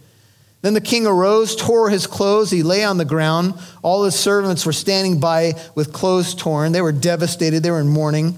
Then 0.60 0.74
the 0.74 0.80
king 0.80 1.06
arose, 1.06 1.54
tore 1.54 1.90
his 1.90 2.08
clothes, 2.08 2.50
he 2.50 2.64
lay 2.64 2.82
on 2.82 2.98
the 2.98 3.04
ground. 3.04 3.54
All 3.82 4.02
his 4.02 4.16
servants 4.16 4.66
were 4.66 4.72
standing 4.72 5.20
by 5.20 5.52
with 5.76 5.92
clothes 5.92 6.34
torn. 6.34 6.72
They 6.72 6.82
were 6.82 6.90
devastated, 6.90 7.62
they 7.62 7.70
were 7.70 7.80
in 7.80 7.88
mourning. 7.88 8.36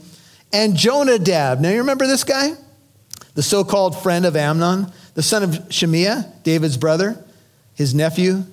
And 0.52 0.76
Jonadab, 0.76 1.60
now 1.60 1.70
you 1.70 1.78
remember 1.78 2.06
this 2.06 2.22
guy? 2.22 2.50
The 3.34 3.42
so 3.42 3.64
called 3.64 4.02
friend 4.02 4.26
of 4.26 4.36
Amnon, 4.36 4.92
the 5.14 5.22
son 5.22 5.42
of 5.42 5.50
Shimeah, 5.70 6.42
David's 6.42 6.76
brother, 6.76 7.24
his 7.74 7.94
nephew, 7.94 8.44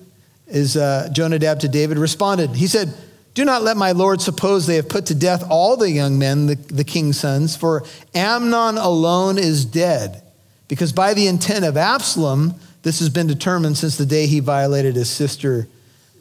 is 0.46 0.78
uh, 0.78 1.10
Jonadab 1.12 1.60
to 1.60 1.68
David, 1.68 1.98
responded. 1.98 2.50
He 2.52 2.66
said, 2.66 2.94
do 3.34 3.44
not 3.44 3.62
let 3.62 3.76
my 3.76 3.92
Lord 3.92 4.20
suppose 4.20 4.66
they 4.66 4.76
have 4.76 4.88
put 4.88 5.06
to 5.06 5.14
death 5.14 5.44
all 5.48 5.76
the 5.76 5.90
young 5.90 6.18
men, 6.18 6.46
the, 6.46 6.54
the 6.56 6.84
king's 6.84 7.20
sons, 7.20 7.56
for 7.56 7.84
Amnon 8.14 8.78
alone 8.78 9.38
is 9.38 9.64
dead. 9.64 10.22
Because 10.66 10.92
by 10.92 11.14
the 11.14 11.26
intent 11.26 11.64
of 11.64 11.76
Absalom, 11.76 12.54
this 12.82 12.98
has 12.98 13.08
been 13.08 13.26
determined 13.26 13.78
since 13.78 13.96
the 13.96 14.06
day 14.06 14.26
he 14.26 14.40
violated 14.40 14.96
his 14.96 15.10
sister 15.10 15.68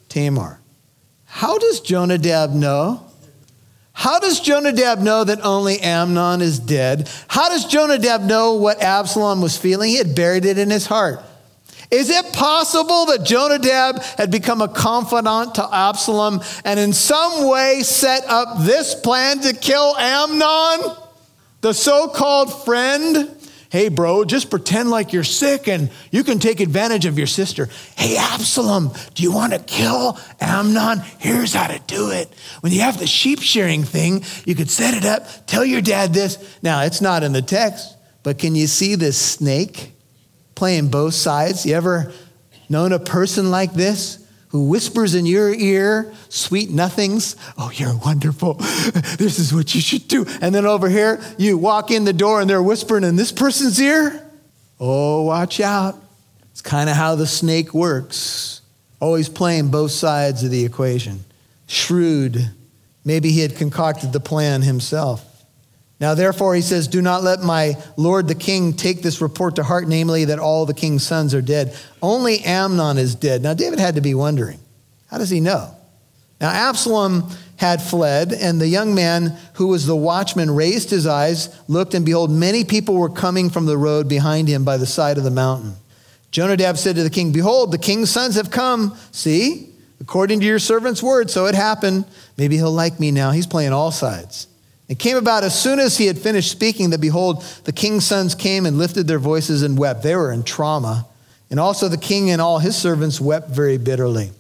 Tamar. 0.10 0.60
How 1.26 1.58
does 1.58 1.82
Jonadab 1.82 2.52
know? 2.52 3.04
How 3.94 4.20
does 4.20 4.40
Jonadab 4.40 5.00
know 5.00 5.24
that 5.24 5.42
only 5.44 5.80
Amnon 5.80 6.42
is 6.42 6.60
dead? 6.60 7.10
How 7.28 7.50
does 7.50 7.66
Jonadab 7.66 8.22
know 8.22 8.54
what 8.54 8.82
Absalom 8.82 9.42
was 9.42 9.58
feeling? 9.58 9.90
He 9.90 9.98
had 9.98 10.16
buried 10.16 10.46
it 10.46 10.58
in 10.58 10.70
his 10.70 10.86
heart. 10.86 11.20
Is 11.90 12.10
it 12.10 12.34
possible 12.34 13.06
that 13.08 13.24
Jonadab 13.24 14.02
had 14.18 14.30
become 14.30 14.62
a 14.62 14.68
confidant 14.68 15.56
to 15.56 15.68
Absalom 15.74 16.42
and 16.66 16.80
in 16.80 16.92
some 16.92 17.48
way 17.48 17.82
set 17.84 18.26
up 18.28 18.60
this 18.60 18.94
plan 18.94 19.40
to 19.42 19.54
kill 19.54 19.96
Amnon, 19.96 20.96
the 21.62 21.74
so 21.74 22.10
called 22.10 22.66
friend? 22.66 23.34
Hey, 23.70 23.90
bro, 23.90 24.24
just 24.24 24.50
pretend 24.50 24.90
like 24.90 25.12
you're 25.12 25.26
sick 25.26 25.68
and 25.68 25.90
you 26.12 26.24
can 26.24 26.40
take 26.40 26.62
advantage 26.62 27.06
of 27.06 27.18
your 27.18 27.28
sister. 27.28 27.68
Hey, 27.98 28.16
Absalom, 28.18 28.94
do 29.14 29.24
you 29.24 29.32
want 29.32 29.54
to 29.54 29.60
kill 29.60 30.18
Amnon? 30.40 31.00
Here's 31.20 31.54
how 31.54 31.68
to 31.68 31.80
do 31.88 32.12
it. 32.12 32.34
When 32.62 32.72
you 32.72 32.82
have 32.82 32.98
the 32.98 33.08
sheep 33.08 33.42
shearing 33.42 33.84
thing, 33.84 34.24
you 34.46 34.56
could 34.56 34.70
set 34.70 34.94
it 34.94 35.06
up, 35.06 35.48
tell 35.48 35.66
your 35.66 35.82
dad 35.82 36.14
this. 36.14 36.38
Now, 36.62 36.84
it's 36.84 37.02
not 37.02 37.24
in 37.24 37.34
the 37.34 37.42
text, 37.42 37.96
but 38.24 38.40
can 38.40 38.56
you 38.56 38.68
see 38.68 38.96
this 38.96 39.18
snake? 39.18 39.97
Playing 40.58 40.90
both 40.90 41.14
sides. 41.14 41.66
You 41.66 41.76
ever 41.76 42.12
known 42.68 42.92
a 42.92 43.00
person 43.00 43.52
like 43.52 43.74
this? 43.74 44.26
Who 44.50 44.70
whispers 44.70 45.14
in 45.14 45.26
your 45.26 45.54
ear 45.54 46.12
sweet 46.30 46.72
nothings? 46.72 47.36
Oh, 47.58 47.72
you're 47.74 47.96
wonderful. 47.96 48.58
This 49.18 49.40
is 49.40 49.54
what 49.54 49.74
you 49.76 49.82
should 49.82 50.08
do. 50.08 50.26
And 50.42 50.54
then 50.54 50.66
over 50.66 50.90
here, 50.90 51.22
you 51.38 51.58
walk 51.58 51.92
in 51.92 52.06
the 52.06 52.14
door 52.14 52.42
and 52.42 52.50
they're 52.50 52.62
whispering 52.62 53.04
in 53.04 53.16
this 53.16 53.32
person's 53.32 53.80
ear. 53.80 54.24
Oh, 54.80 55.24
watch 55.24 55.60
out. 55.60 55.96
It's 56.52 56.62
kind 56.62 56.90
of 56.90 56.96
how 56.96 57.16
the 57.16 57.28
snake 57.28 57.74
works. 57.74 58.62
Always 59.00 59.30
playing 59.30 59.70
both 59.70 59.92
sides 59.92 60.44
of 60.44 60.52
the 60.52 60.66
equation. 60.66 61.24
Shrewd. 61.68 62.52
Maybe 63.06 63.32
he 63.32 63.42
had 63.42 63.56
concocted 63.56 64.12
the 64.14 64.20
plan 64.20 64.62
himself. 64.64 65.37
Now, 66.00 66.14
therefore, 66.14 66.54
he 66.54 66.62
says, 66.62 66.88
Do 66.88 67.02
not 67.02 67.24
let 67.24 67.42
my 67.42 67.76
lord 67.96 68.28
the 68.28 68.36
king 68.36 68.74
take 68.74 69.02
this 69.02 69.20
report 69.22 69.56
to 69.56 69.64
heart, 69.64 69.88
namely 69.88 70.26
that 70.26 70.40
all 70.40 70.66
the 70.66 70.74
king's 70.74 71.06
sons 71.06 71.34
are 71.34 71.42
dead. 71.42 71.76
Only 72.02 72.40
Amnon 72.42 72.98
is 72.98 73.16
dead. 73.16 73.42
Now, 73.42 73.54
David 73.56 73.80
had 73.80 73.96
to 73.96 74.02
be 74.02 74.14
wondering, 74.14 74.60
how 75.08 75.18
does 75.18 75.30
he 75.30 75.40
know? 75.40 75.74
Now, 76.40 76.50
Absalom 76.50 77.30
had 77.56 77.82
fled, 77.82 78.32
and 78.32 78.62
the 78.62 78.68
young 78.68 78.94
man 78.94 79.36
who 79.54 79.68
was 79.68 79.88
the 79.88 79.96
watchman 79.96 80.52
raised 80.52 80.92
his 80.92 81.08
eyes, 81.08 81.50
looked, 81.68 81.96
and 81.96 82.06
behold, 82.06 82.30
many 82.30 82.64
people 82.64 82.96
were 82.96 83.10
coming 83.10 83.50
from 83.50 83.66
the 83.66 83.78
road 83.78 84.08
behind 84.08 84.48
him 84.48 84.64
by 84.64 84.78
the 84.78 84.86
side 84.86 85.18
of 85.18 85.24
the 85.24 85.32
mountain. 85.32 85.74
Jonadab 86.30 86.78
said 86.78 86.96
to 86.98 87.04
the 87.04 87.10
king, 87.10 87.32
Behold, 87.32 87.72
the 87.72 87.80
king's 87.80 88.12
sons 88.12 88.36
have 88.36 88.52
come. 88.52 88.96
See, 89.12 89.74
according 90.00 90.42
to 90.42 90.46
your 90.46 90.60
servant's 90.60 91.02
word, 91.02 91.32
so 91.32 91.48
it 91.48 91.56
happened. 91.56 92.06
Maybe 92.38 92.58
he'll 92.58 92.72
like 92.72 93.00
me 93.00 93.10
now. 93.10 93.32
He's 93.32 93.48
playing 93.48 93.74
all 93.74 93.92
sides. 93.92 94.48
It 94.90 95.00
came 95.00 95.18
about 95.18 95.44
as 95.44 95.60
soon 95.60 95.80
as 95.80 95.98
he 95.98 96.06
had 96.06 96.18
finished 96.18 96.50
speaking 96.50 96.92
that 96.92 97.02
behold, 97.02 97.44
the 97.66 97.74
king's 97.74 98.06
sons 98.06 98.36
came 98.36 98.66
and 98.66 98.78
lifted 98.78 99.08
their 99.08 99.20
voices 99.20 99.62
and 99.62 99.78
wept. 99.78 100.02
They 100.02 100.16
were 100.16 100.32
in 100.32 100.44
trauma. 100.44 101.06
And 101.50 101.60
also 101.60 101.88
the 101.88 101.98
king 101.98 102.30
and 102.30 102.42
all 102.42 102.60
his 102.60 102.76
servants 102.76 103.20
wept 103.20 103.50
very 103.50 103.78
bitterly. 103.78 104.32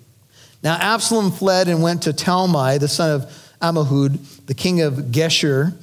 Now 0.63 0.75
Absalom 0.75 1.31
fled 1.31 1.67
and 1.67 1.81
went 1.81 2.03
to 2.03 2.13
Talmai, 2.13 2.79
the 2.79 2.88
son 2.88 3.12
of 3.12 3.55
Ammihud, 3.62 4.45
the 4.45 4.53
king 4.53 4.81
of 4.81 4.93
Geshur. 5.12 5.73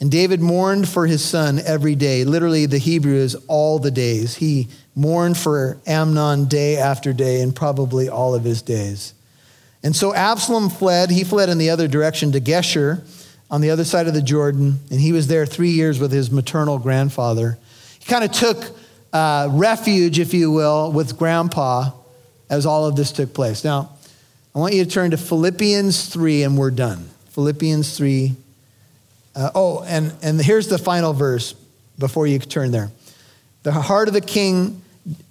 And 0.00 0.10
David 0.10 0.40
mourned 0.40 0.88
for 0.88 1.06
his 1.06 1.24
son 1.24 1.58
every 1.58 1.96
day. 1.96 2.24
Literally, 2.24 2.66
the 2.66 2.78
Hebrew 2.78 3.16
is 3.16 3.34
all 3.48 3.78
the 3.78 3.90
days. 3.90 4.36
He 4.36 4.68
mourned 4.94 5.36
for 5.36 5.78
Amnon 5.86 6.44
day 6.44 6.76
after 6.76 7.12
day 7.12 7.40
and 7.40 7.54
probably 7.54 8.08
all 8.08 8.34
of 8.34 8.44
his 8.44 8.62
days. 8.62 9.12
And 9.82 9.94
so 9.94 10.14
Absalom 10.14 10.70
fled. 10.70 11.10
He 11.10 11.24
fled 11.24 11.48
in 11.48 11.58
the 11.58 11.70
other 11.70 11.88
direction 11.88 12.32
to 12.32 12.40
Geshur 12.40 13.02
on 13.50 13.60
the 13.60 13.70
other 13.70 13.84
side 13.84 14.06
of 14.06 14.14
the 14.14 14.22
Jordan. 14.22 14.78
And 14.90 15.00
he 15.00 15.12
was 15.12 15.26
there 15.26 15.46
three 15.46 15.70
years 15.70 15.98
with 15.98 16.12
his 16.12 16.30
maternal 16.30 16.78
grandfather. 16.78 17.58
He 17.98 18.04
kind 18.06 18.24
of 18.24 18.32
took 18.32 18.76
uh, 19.12 19.48
refuge, 19.50 20.18
if 20.18 20.34
you 20.34 20.50
will, 20.50 20.92
with 20.92 21.18
grandpa 21.18 21.90
as 22.50 22.66
all 22.66 22.86
of 22.86 22.96
this 22.96 23.12
took 23.12 23.34
place. 23.34 23.64
Now, 23.64 23.90
I 24.54 24.58
want 24.58 24.74
you 24.74 24.84
to 24.84 24.90
turn 24.90 25.10
to 25.12 25.16
Philippians 25.16 26.08
3 26.08 26.42
and 26.42 26.58
we're 26.58 26.70
done. 26.70 27.08
Philippians 27.30 27.96
3. 27.96 28.34
Uh, 29.34 29.50
oh, 29.54 29.84
and, 29.84 30.12
and 30.22 30.40
here's 30.40 30.68
the 30.68 30.78
final 30.78 31.12
verse 31.12 31.54
before 31.98 32.26
you 32.26 32.38
turn 32.38 32.70
there. 32.70 32.90
The 33.62 33.72
heart 33.72 34.08
of 34.08 34.14
the 34.14 34.20
king 34.20 34.82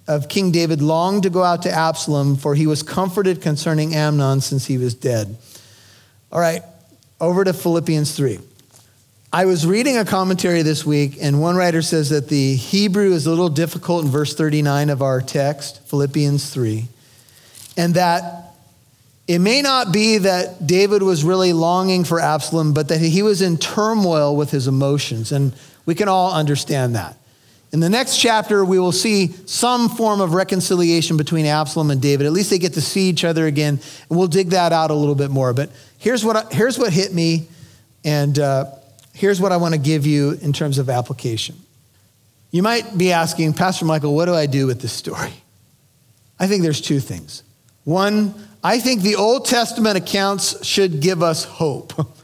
of 0.06 0.28
King 0.28 0.50
David 0.50 0.80
longed 0.80 1.24
to 1.24 1.30
go 1.30 1.42
out 1.42 1.62
to 1.62 1.70
Absalom, 1.70 2.36
for 2.36 2.54
he 2.54 2.66
was 2.66 2.82
comforted 2.82 3.42
concerning 3.42 3.94
Amnon 3.94 4.40
since 4.40 4.66
he 4.66 4.78
was 4.78 4.94
dead. 4.94 5.36
All 6.32 6.40
right, 6.40 6.62
over 7.20 7.44
to 7.44 7.52
Philippians 7.52 8.14
3. 8.16 8.38
I 9.32 9.44
was 9.44 9.66
reading 9.66 9.98
a 9.98 10.04
commentary 10.04 10.62
this 10.62 10.86
week, 10.86 11.18
and 11.20 11.40
one 11.40 11.56
writer 11.56 11.82
says 11.82 12.08
that 12.10 12.28
the 12.28 12.54
Hebrew 12.54 13.12
is 13.12 13.26
a 13.26 13.30
little 13.30 13.50
difficult 13.50 14.04
in 14.04 14.10
verse 14.10 14.34
39 14.34 14.88
of 14.88 15.02
our 15.02 15.20
text, 15.20 15.86
Philippians 15.88 16.48
3, 16.50 16.88
and 17.76 17.94
that 17.94 18.54
it 19.26 19.40
may 19.40 19.60
not 19.60 19.92
be 19.92 20.18
that 20.18 20.66
David 20.66 21.02
was 21.02 21.24
really 21.24 21.52
longing 21.52 22.04
for 22.04 22.18
Absalom, 22.18 22.72
but 22.72 22.88
that 22.88 23.00
he 23.00 23.22
was 23.22 23.42
in 23.42 23.58
turmoil 23.58 24.34
with 24.34 24.50
his 24.50 24.66
emotions. 24.66 25.30
And 25.32 25.52
we 25.84 25.94
can 25.94 26.08
all 26.08 26.32
understand 26.32 26.94
that. 26.94 27.18
In 27.70 27.80
the 27.80 27.90
next 27.90 28.16
chapter, 28.16 28.64
we 28.64 28.78
will 28.78 28.92
see 28.92 29.34
some 29.44 29.90
form 29.90 30.22
of 30.22 30.32
reconciliation 30.32 31.18
between 31.18 31.44
Absalom 31.44 31.90
and 31.90 32.00
David. 32.00 32.26
At 32.26 32.32
least 32.32 32.48
they 32.48 32.58
get 32.58 32.72
to 32.74 32.80
see 32.80 33.10
each 33.10 33.24
other 33.24 33.46
again, 33.46 33.78
and 34.08 34.18
we'll 34.18 34.28
dig 34.28 34.50
that 34.50 34.72
out 34.72 34.90
a 34.90 34.94
little 34.94 35.14
bit 35.14 35.30
more. 35.30 35.52
But 35.52 35.70
here's 35.98 36.24
what, 36.24 36.36
I, 36.36 36.54
here's 36.54 36.78
what 36.78 36.92
hit 36.92 37.12
me, 37.12 37.48
and 38.04 38.38
uh, 38.38 38.66
here's 39.12 39.40
what 39.40 39.52
I 39.52 39.58
want 39.58 39.74
to 39.74 39.80
give 39.80 40.06
you 40.06 40.38
in 40.40 40.52
terms 40.52 40.78
of 40.78 40.88
application. 40.88 41.56
You 42.50 42.62
might 42.62 42.96
be 42.96 43.12
asking, 43.12 43.52
Pastor 43.52 43.84
Michael, 43.84 44.14
what 44.14 44.24
do 44.24 44.34
I 44.34 44.46
do 44.46 44.66
with 44.66 44.80
this 44.80 44.92
story? 44.92 45.32
I 46.40 46.46
think 46.46 46.62
there's 46.62 46.80
two 46.80 47.00
things. 47.00 47.42
One, 47.84 48.34
I 48.64 48.78
think 48.78 49.02
the 49.02 49.16
Old 49.16 49.44
Testament 49.44 49.96
accounts 49.96 50.64
should 50.64 51.00
give 51.00 51.22
us 51.22 51.44
hope. 51.44 51.92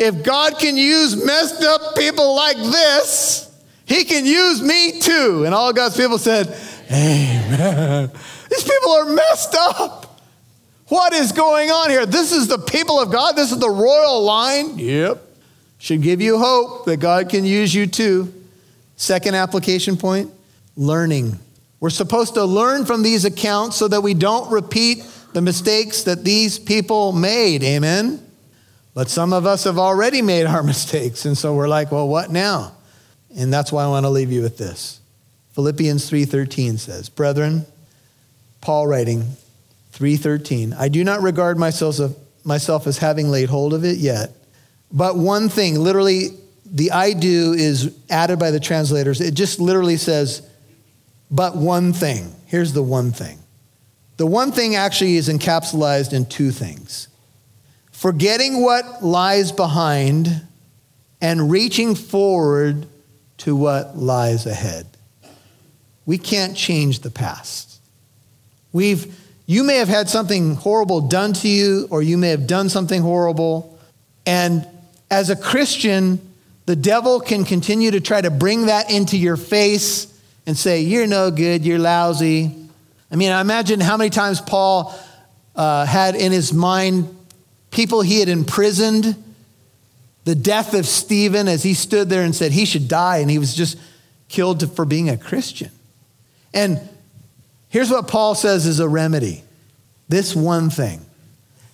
If 0.00 0.24
God 0.24 0.58
can 0.58 0.78
use 0.78 1.22
messed 1.22 1.62
up 1.62 1.94
people 1.94 2.34
like 2.34 2.56
this, 2.56 3.54
He 3.84 4.04
can 4.04 4.24
use 4.24 4.62
me 4.62 4.98
too. 4.98 5.44
And 5.44 5.54
all 5.54 5.74
God's 5.74 5.94
people 5.94 6.16
said, 6.16 6.46
Amen. 6.90 8.10
These 8.50 8.64
people 8.64 8.92
are 8.92 9.04
messed 9.04 9.54
up. 9.54 9.99
What 10.90 11.12
is 11.12 11.30
going 11.30 11.70
on 11.70 11.88
here? 11.88 12.04
This 12.04 12.32
is 12.32 12.48
the 12.48 12.58
people 12.58 13.00
of 13.00 13.12
God. 13.12 13.36
This 13.36 13.52
is 13.52 13.58
the 13.58 13.70
royal 13.70 14.22
line. 14.24 14.76
Yep. 14.76 15.24
Should 15.78 16.02
give 16.02 16.20
you 16.20 16.36
hope 16.36 16.84
that 16.86 16.96
God 16.96 17.28
can 17.28 17.44
use 17.44 17.72
you 17.72 17.86
too. 17.86 18.34
Second 18.96 19.36
application 19.36 19.96
point 19.96 20.32
learning. 20.76 21.38
We're 21.78 21.90
supposed 21.90 22.34
to 22.34 22.44
learn 22.44 22.86
from 22.86 23.04
these 23.04 23.24
accounts 23.24 23.76
so 23.76 23.86
that 23.86 24.02
we 24.02 24.14
don't 24.14 24.50
repeat 24.50 25.04
the 25.32 25.40
mistakes 25.40 26.02
that 26.02 26.24
these 26.24 26.58
people 26.58 27.12
made. 27.12 27.62
Amen? 27.62 28.26
But 28.92 29.08
some 29.08 29.32
of 29.32 29.46
us 29.46 29.64
have 29.64 29.78
already 29.78 30.22
made 30.22 30.46
our 30.46 30.62
mistakes. 30.64 31.24
And 31.24 31.38
so 31.38 31.54
we're 31.54 31.68
like, 31.68 31.92
well, 31.92 32.08
what 32.08 32.32
now? 32.32 32.72
And 33.36 33.52
that's 33.52 33.70
why 33.70 33.84
I 33.84 33.86
want 33.86 34.06
to 34.06 34.10
leave 34.10 34.32
you 34.32 34.42
with 34.42 34.58
this. 34.58 34.98
Philippians 35.52 36.10
3:13 36.10 36.78
says, 36.78 37.08
"Brethren, 37.08 37.64
Paul 38.60 38.88
writing 38.88 39.36
3:13, 40.00 40.74
I 40.76 40.88
do 40.88 41.04
not 41.04 41.20
regard 41.20 41.58
myself, 41.58 42.00
as, 42.00 42.16
myself 42.42 42.86
as 42.86 42.98
having 42.98 43.30
laid 43.30 43.50
hold 43.50 43.74
of 43.74 43.84
it 43.84 43.98
yet, 43.98 44.32
but 44.90 45.16
one 45.16 45.48
thing, 45.48 45.78
literally 45.78 46.30
the 46.64 46.90
I 46.92 47.12
do 47.12 47.52
is 47.52 47.94
added 48.08 48.38
by 48.38 48.50
the 48.50 48.60
translators. 48.60 49.20
It 49.20 49.34
just 49.34 49.60
literally 49.60 49.96
says, 49.96 50.42
but 51.30 51.56
one 51.56 51.92
thing. 51.92 52.34
Here's 52.46 52.72
the 52.72 52.82
one 52.82 53.12
thing. 53.12 53.38
The 54.16 54.26
one 54.26 54.52
thing 54.52 54.74
actually 54.74 55.16
is 55.16 55.28
encapsulated 55.28 56.12
in 56.12 56.26
two 56.26 56.50
things 56.50 57.08
forgetting 57.92 58.62
what 58.62 59.04
lies 59.04 59.52
behind 59.52 60.46
and 61.20 61.50
reaching 61.50 61.94
forward 61.94 62.86
to 63.36 63.54
what 63.54 63.94
lies 63.94 64.46
ahead. 64.46 64.86
We 66.06 66.16
can't 66.16 66.56
change 66.56 67.00
the 67.00 67.10
past. 67.10 67.78
We've, 68.72 69.19
you 69.50 69.64
may 69.64 69.78
have 69.78 69.88
had 69.88 70.08
something 70.08 70.54
horrible 70.54 71.00
done 71.00 71.32
to 71.32 71.48
you, 71.48 71.88
or 71.90 72.02
you 72.02 72.16
may 72.16 72.28
have 72.28 72.46
done 72.46 72.68
something 72.68 73.02
horrible. 73.02 73.76
And 74.24 74.64
as 75.10 75.28
a 75.28 75.34
Christian, 75.34 76.20
the 76.66 76.76
devil 76.76 77.18
can 77.18 77.44
continue 77.44 77.90
to 77.90 78.00
try 78.00 78.20
to 78.20 78.30
bring 78.30 78.66
that 78.66 78.92
into 78.92 79.18
your 79.18 79.36
face 79.36 80.06
and 80.46 80.56
say, 80.56 80.82
You're 80.82 81.08
no 81.08 81.32
good, 81.32 81.64
you're 81.64 81.80
lousy, 81.80 82.54
I 83.10 83.16
mean, 83.16 83.32
I 83.32 83.40
imagine 83.40 83.80
how 83.80 83.96
many 83.96 84.10
times 84.10 84.40
Paul 84.40 84.94
uh, 85.56 85.84
had 85.84 86.14
in 86.14 86.30
his 86.30 86.52
mind 86.52 87.12
people 87.72 88.02
he 88.02 88.20
had 88.20 88.28
imprisoned, 88.28 89.16
the 90.24 90.36
death 90.36 90.74
of 90.74 90.86
Stephen 90.86 91.48
as 91.48 91.64
he 91.64 91.74
stood 91.74 92.08
there 92.08 92.22
and 92.22 92.36
said 92.36 92.52
he 92.52 92.64
should 92.64 92.86
die, 92.86 93.18
and 93.18 93.28
he 93.28 93.38
was 93.38 93.54
just 93.54 93.76
killed 94.28 94.76
for 94.76 94.84
being 94.84 95.08
a 95.08 95.16
Christian. 95.16 95.72
And 96.54 96.80
here's 97.70 97.90
what 97.90 98.06
Paul 98.06 98.34
says 98.34 98.66
is 98.66 98.78
a 98.78 98.88
remedy 98.88 99.42
this 100.08 100.36
one 100.36 100.68
thing 100.70 101.00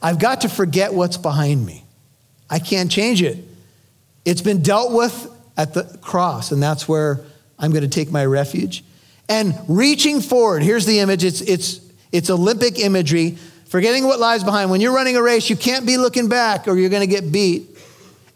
I've 0.00 0.18
got 0.18 0.42
to 0.42 0.48
forget 0.48 0.94
what's 0.94 1.16
behind 1.16 1.66
me, 1.66 1.84
I 2.48 2.60
can't 2.60 2.90
change 2.90 3.22
it. 3.22 3.38
It's 4.24 4.42
been 4.42 4.62
dealt 4.62 4.92
with 4.92 5.32
at 5.56 5.74
the 5.74 5.84
cross, 6.02 6.52
and 6.52 6.62
that's 6.62 6.86
where 6.88 7.24
I'm 7.58 7.70
going 7.70 7.82
to 7.82 7.88
take 7.88 8.10
my 8.10 8.24
refuge 8.24 8.84
and 9.28 9.54
reaching 9.68 10.20
forward. 10.20 10.62
Here's 10.62 10.86
the 10.86 11.00
image 11.00 11.24
it's, 11.24 11.40
it's, 11.40 11.80
it's 12.12 12.30
Olympic 12.30 12.78
imagery. 12.78 13.36
Forgetting 13.66 14.04
what 14.04 14.20
lies 14.20 14.44
behind. 14.44 14.70
When 14.70 14.80
you're 14.80 14.94
running 14.94 15.16
a 15.16 15.22
race, 15.22 15.50
you 15.50 15.56
can't 15.56 15.86
be 15.86 15.96
looking 15.96 16.28
back 16.28 16.68
or 16.68 16.76
you're 16.76 16.90
going 16.90 17.08
to 17.08 17.12
get 17.12 17.32
beat. 17.32 17.68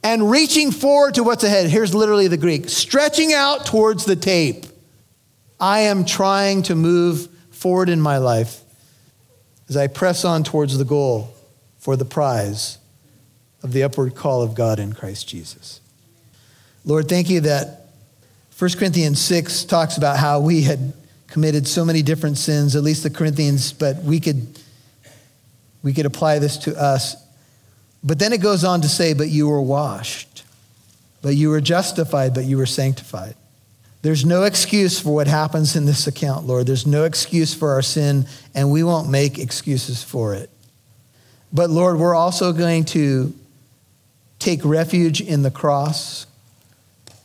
And 0.03 0.31
reaching 0.31 0.73
forward 0.73 1.15
to 1.15 1.23
what's 1.23 1.45
ahead. 1.45 1.71
Here's 1.71 1.95
literally 1.95 2.27
the 2.27 2.37
Greek 2.37 2.69
stretching 2.69 3.33
out 3.33 3.67
towards 3.67 4.05
the 4.05 4.17
tape. 4.17 4.67
I 5.61 5.81
am 5.81 6.05
trying 6.05 6.63
to 6.65 6.75
move 6.75 7.29
forward 7.61 7.91
in 7.91 8.01
my 8.01 8.17
life 8.17 8.63
as 9.69 9.77
I 9.77 9.87
press 9.87 10.25
on 10.25 10.45
towards 10.45 10.79
the 10.79 10.85
goal 10.85 11.35
for 11.79 11.95
the 11.95 12.07
prize 12.07 12.79
of 13.63 13.75
the 13.75 13.83
upward 13.83 14.15
call 14.15 14.41
of 14.41 14.55
God 14.55 14.79
in 14.79 14.95
Christ 14.95 15.29
Jesus. 15.29 15.83
Lord, 16.87 17.07
thank 17.07 17.29
you 17.29 17.41
that 17.43 17.89
1 18.59 18.71
Corinthians 18.79 19.21
6 19.21 19.65
talks 19.65 19.99
about 19.99 20.17
how 20.17 20.41
we 20.41 20.63
had 20.63 20.95
committed 21.27 21.69
so 21.69 21.85
many 21.85 22.01
different 22.01 22.39
sins, 22.39 22.75
at 22.75 22.83
least 22.83 23.03
the 23.03 23.11
Corinthians, 23.11 23.75
but 23.75 23.97
we 23.97 24.21
could, 24.21 24.59
we 25.83 25.93
could 25.93 26.07
apply 26.07 26.39
this 26.39 26.57
to 26.57 26.75
us. 26.83 27.15
But 28.03 28.19
then 28.19 28.33
it 28.33 28.41
goes 28.41 28.65
on 28.65 28.81
to 28.81 28.89
say, 28.89 29.13
but 29.13 29.29
you 29.29 29.49
were 29.49 29.61
washed, 29.61 30.45
but 31.21 31.37
you 31.37 31.51
were 31.51 31.61
justified, 31.61 32.33
but 32.33 32.45
you 32.45 32.57
were 32.57 32.65
sanctified. 32.65 33.35
There's 34.03 34.25
no 34.25 34.45
excuse 34.45 34.99
for 34.99 35.15
what 35.15 35.27
happens 35.27 35.77
in 35.77 35.85
this 35.85 36.07
account, 36.07 36.47
Lord. 36.47 36.67
There's 36.67 36.87
no 36.87 37.05
excuse 37.05 37.55
for 37.55 37.73
our 37.73 37.83
sin, 37.83 38.27
and 38.55 38.71
we 38.71 38.83
won't 38.83 39.11
make 39.11 39.39
excuses 39.39 40.03
for 40.03 40.35
it. 40.35 40.49
But 41.53 41.69
Lord, 41.69 41.99
we're 41.99 42.15
also 42.15 42.53
going 42.53 42.85
to 42.87 43.35
take 44.39 44.65
refuge 44.65 45.21
in 45.21 45.43
the 45.43 45.51
cross, 45.51 46.27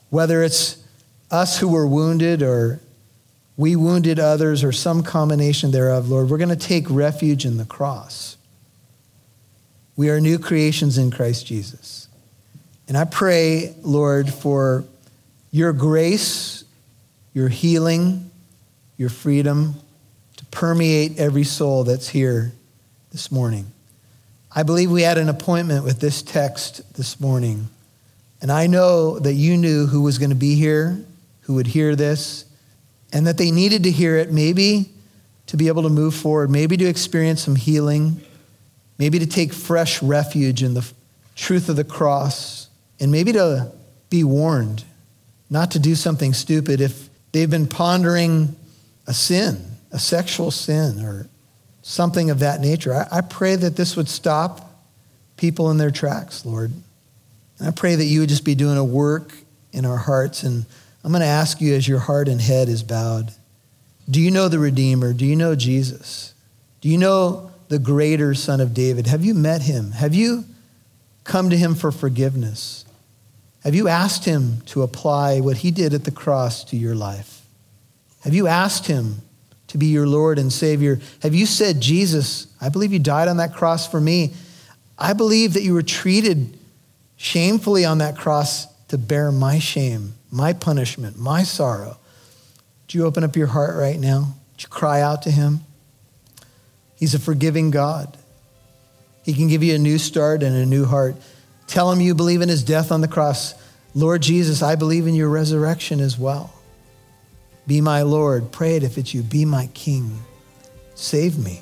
whether 0.09 0.43
it's 0.43 0.83
us 1.31 1.59
who 1.59 1.69
were 1.69 1.87
wounded 1.87 2.41
or 2.41 2.79
we 3.57 3.75
wounded 3.75 4.19
others 4.19 4.63
or 4.63 4.71
some 4.71 5.01
combination 5.01 5.71
thereof, 5.71 6.09
Lord, 6.09 6.29
we're 6.29 6.37
going 6.37 6.49
to 6.49 6.55
take 6.55 6.89
refuge 6.89 7.45
in 7.45 7.57
the 7.57 7.65
cross. 7.65 8.37
We 9.95 10.09
are 10.09 10.19
new 10.19 10.39
creations 10.39 10.97
in 10.97 11.09
Christ 11.09 11.45
Jesus. 11.45 12.09
And 12.87 12.97
I 12.97 13.05
pray, 13.05 13.73
Lord, 13.81 14.31
for 14.31 14.83
your 15.51 15.71
grace, 15.71 16.54
your 17.35 17.49
healing, 17.49 18.31
your 18.97 19.09
freedom 19.09 19.75
to 20.37 20.45
permeate 20.45 21.19
every 21.19 21.43
soul 21.43 21.83
that's 21.83 22.07
here 22.07 22.53
this 23.11 23.31
morning. 23.31 23.67
I 24.55 24.63
believe 24.63 24.89
we 24.89 25.01
had 25.01 25.17
an 25.17 25.27
appointment 25.29 25.83
with 25.83 25.99
this 25.99 26.21
text 26.21 26.95
this 26.95 27.19
morning. 27.19 27.67
And 28.41 28.51
I 28.51 28.67
know 28.67 29.19
that 29.19 29.33
you 29.33 29.57
knew 29.57 29.85
who 29.85 30.01
was 30.01 30.17
going 30.17 30.29
to 30.29 30.35
be 30.35 30.55
here 30.55 30.97
who 31.41 31.55
would 31.55 31.67
hear 31.67 31.95
this 31.95 32.45
and 33.13 33.27
that 33.27 33.37
they 33.37 33.51
needed 33.51 33.83
to 33.83 33.91
hear 33.91 34.15
it 34.15 34.31
maybe 34.31 34.89
to 35.47 35.57
be 35.57 35.67
able 35.67 35.83
to 35.83 35.89
move 35.89 36.15
forward, 36.15 36.49
maybe 36.49 36.77
to 36.77 36.85
experience 36.85 37.43
some 37.43 37.55
healing, 37.55 38.19
maybe 38.97 39.19
to 39.19 39.27
take 39.27 39.53
fresh 39.53 40.01
refuge 40.01 40.63
in 40.63 40.73
the 40.73 40.89
truth 41.35 41.69
of 41.69 41.75
the 41.75 41.83
cross, 41.83 42.69
and 42.99 43.11
maybe 43.11 43.33
to 43.33 43.71
be 44.09 44.23
warned 44.23 44.85
not 45.49 45.71
to 45.71 45.79
do 45.79 45.93
something 45.93 46.33
stupid 46.33 46.81
if 46.81 47.09
they've 47.35 47.49
been 47.49 47.67
pondering 47.67 48.55
a 49.07 49.13
sin, 49.13 49.61
a 49.91 49.99
sexual 49.99 50.51
sin, 50.51 51.03
or 51.03 51.27
something 51.81 52.29
of 52.29 52.39
that 52.39 52.61
nature. 52.61 52.93
I, 52.93 53.17
I 53.17 53.21
pray 53.21 53.57
that 53.57 53.75
this 53.75 53.97
would 53.97 54.07
stop 54.07 54.71
people 55.35 55.69
in 55.69 55.77
their 55.77 55.91
tracks, 55.91 56.45
Lord. 56.45 56.71
And 57.59 57.67
I 57.67 57.71
pray 57.71 57.95
that 57.95 58.05
you 58.05 58.21
would 58.21 58.29
just 58.29 58.45
be 58.45 58.55
doing 58.55 58.77
a 58.77 58.85
work 58.85 59.33
in 59.73 59.85
our 59.85 59.97
hearts. 59.97 60.43
And 60.43 60.65
I'm 61.03 61.11
going 61.11 61.19
to 61.19 61.27
ask 61.27 61.59
you 61.59 61.75
as 61.75 61.85
your 61.85 61.99
heart 61.99 62.29
and 62.29 62.39
head 62.39 62.69
is 62.69 62.83
bowed 62.83 63.31
do 64.07 64.21
you 64.21 64.29
know 64.29 64.49
the 64.49 64.59
Redeemer? 64.59 65.13
Do 65.13 65.25
you 65.25 65.35
know 65.35 65.55
Jesus? 65.55 66.35
Do 66.79 66.89
you 66.89 66.99
know 66.99 67.49
the 67.69 67.79
greater 67.79 68.35
Son 68.35 68.61
of 68.61 68.75
David? 68.75 69.07
Have 69.07 69.25
you 69.25 69.33
met 69.33 69.63
him? 69.63 69.93
Have 69.93 70.13
you 70.13 70.45
come 71.23 71.49
to 71.49 71.57
him 71.57 71.73
for 71.73 71.91
forgiveness? 71.91 72.84
Have 73.65 73.73
you 73.73 73.87
asked 73.87 74.25
him 74.25 74.61
to 74.67 74.83
apply 74.83 75.39
what 75.39 75.57
he 75.57 75.71
did 75.71 75.95
at 75.95 76.03
the 76.03 76.11
cross 76.11 76.63
to 76.65 76.77
your 76.77 76.93
life? 76.93 77.41
Have 78.21 78.35
you 78.35 78.45
asked 78.45 78.85
him 78.85 79.23
to 79.69 79.79
be 79.79 79.87
your 79.87 80.05
Lord 80.05 80.37
and 80.37 80.53
Savior? 80.53 80.99
Have 81.23 81.33
you 81.33 81.47
said, 81.47 81.81
Jesus, 81.81 82.45
I 82.61 82.69
believe 82.69 82.93
you 82.93 82.99
died 82.99 83.27
on 83.27 83.37
that 83.37 83.55
cross 83.55 83.89
for 83.89 83.99
me. 83.99 84.35
I 84.99 85.13
believe 85.13 85.53
that 85.53 85.63
you 85.63 85.73
were 85.73 85.81
treated 85.81 86.59
shamefully 87.17 87.85
on 87.85 87.97
that 87.97 88.15
cross 88.15 88.67
to 88.89 88.99
bear 88.99 89.31
my 89.31 89.57
shame, 89.57 90.13
my 90.29 90.53
punishment, 90.53 91.17
my 91.17 91.41
sorrow. 91.41 91.97
Do 92.87 92.99
you 92.99 93.05
open 93.05 93.23
up 93.23 93.35
your 93.35 93.47
heart 93.47 93.75
right 93.75 93.99
now? 93.99 94.35
Do 94.57 94.61
you 94.61 94.67
cry 94.67 95.01
out 95.01 95.23
to 95.23 95.31
him? 95.31 95.61
He's 96.97 97.15
a 97.15 97.19
forgiving 97.19 97.71
God. 97.71 98.15
He 99.23 99.33
can 99.33 99.47
give 99.47 99.63
you 99.63 99.73
a 99.73 99.79
new 99.79 99.97
start 99.97 100.43
and 100.43 100.55
a 100.55 100.67
new 100.67 100.85
heart. 100.85 101.15
Tell 101.67 101.91
him 101.91 102.01
you 102.01 102.15
believe 102.15 102.41
in 102.41 102.49
his 102.49 102.63
death 102.63 102.91
on 102.91 103.01
the 103.01 103.07
cross. 103.07 103.55
Lord 103.93 104.21
Jesus, 104.21 104.61
I 104.61 104.75
believe 104.75 105.07
in 105.07 105.15
your 105.15 105.29
resurrection 105.29 105.99
as 105.99 106.17
well. 106.17 106.53
Be 107.67 107.81
my 107.81 108.03
Lord. 108.03 108.51
Pray 108.51 108.75
it 108.75 108.83
if 108.83 108.97
it's 108.97 109.13
you. 109.13 109.23
Be 109.23 109.45
my 109.45 109.67
King. 109.73 110.19
Save 110.93 111.37
me. 111.37 111.61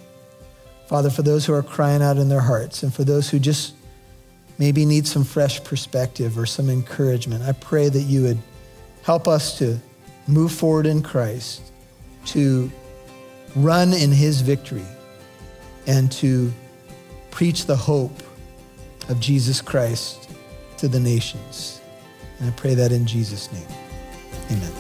Father, 0.88 1.10
for 1.10 1.22
those 1.22 1.46
who 1.46 1.54
are 1.54 1.64
crying 1.64 2.02
out 2.02 2.18
in 2.18 2.30
their 2.30 2.42
hearts 2.42 2.84
and 2.84 2.94
for 2.94 3.04
those 3.04 3.30
who 3.30 3.40
just 3.40 3.74
maybe 4.60 4.86
need 4.86 5.08
some 5.08 5.24
fresh 5.24 5.64
perspective 5.64 6.38
or 6.38 6.46
some 6.46 6.70
encouragement, 6.70 7.44
I 7.44 7.54
pray 7.54 7.90
that 7.90 8.02
you 8.02 8.24
would 8.24 8.40
help 9.04 9.28
us 9.28 9.58
to 9.60 9.80
move 10.28 10.52
forward 10.52 10.86
in 10.86 11.02
Christ, 11.02 11.72
to 12.28 12.72
run 13.56 13.94
in 13.94 14.12
his 14.12 14.42
victory, 14.42 14.86
and 15.86 16.12
to 16.14 16.52
preach 17.32 17.66
the 17.66 17.76
hope 17.76 18.23
of 19.10 19.20
Jesus 19.20 19.62
Christ 19.62 20.30
to 20.78 20.88
the 20.88 21.00
nations. 21.00 21.82
And 22.40 22.50
I 22.50 22.54
pray 22.54 22.74
that 22.76 22.92
in 22.92 23.06
Jesus' 23.06 23.52
name. 23.52 23.68
Amen. 24.52 24.72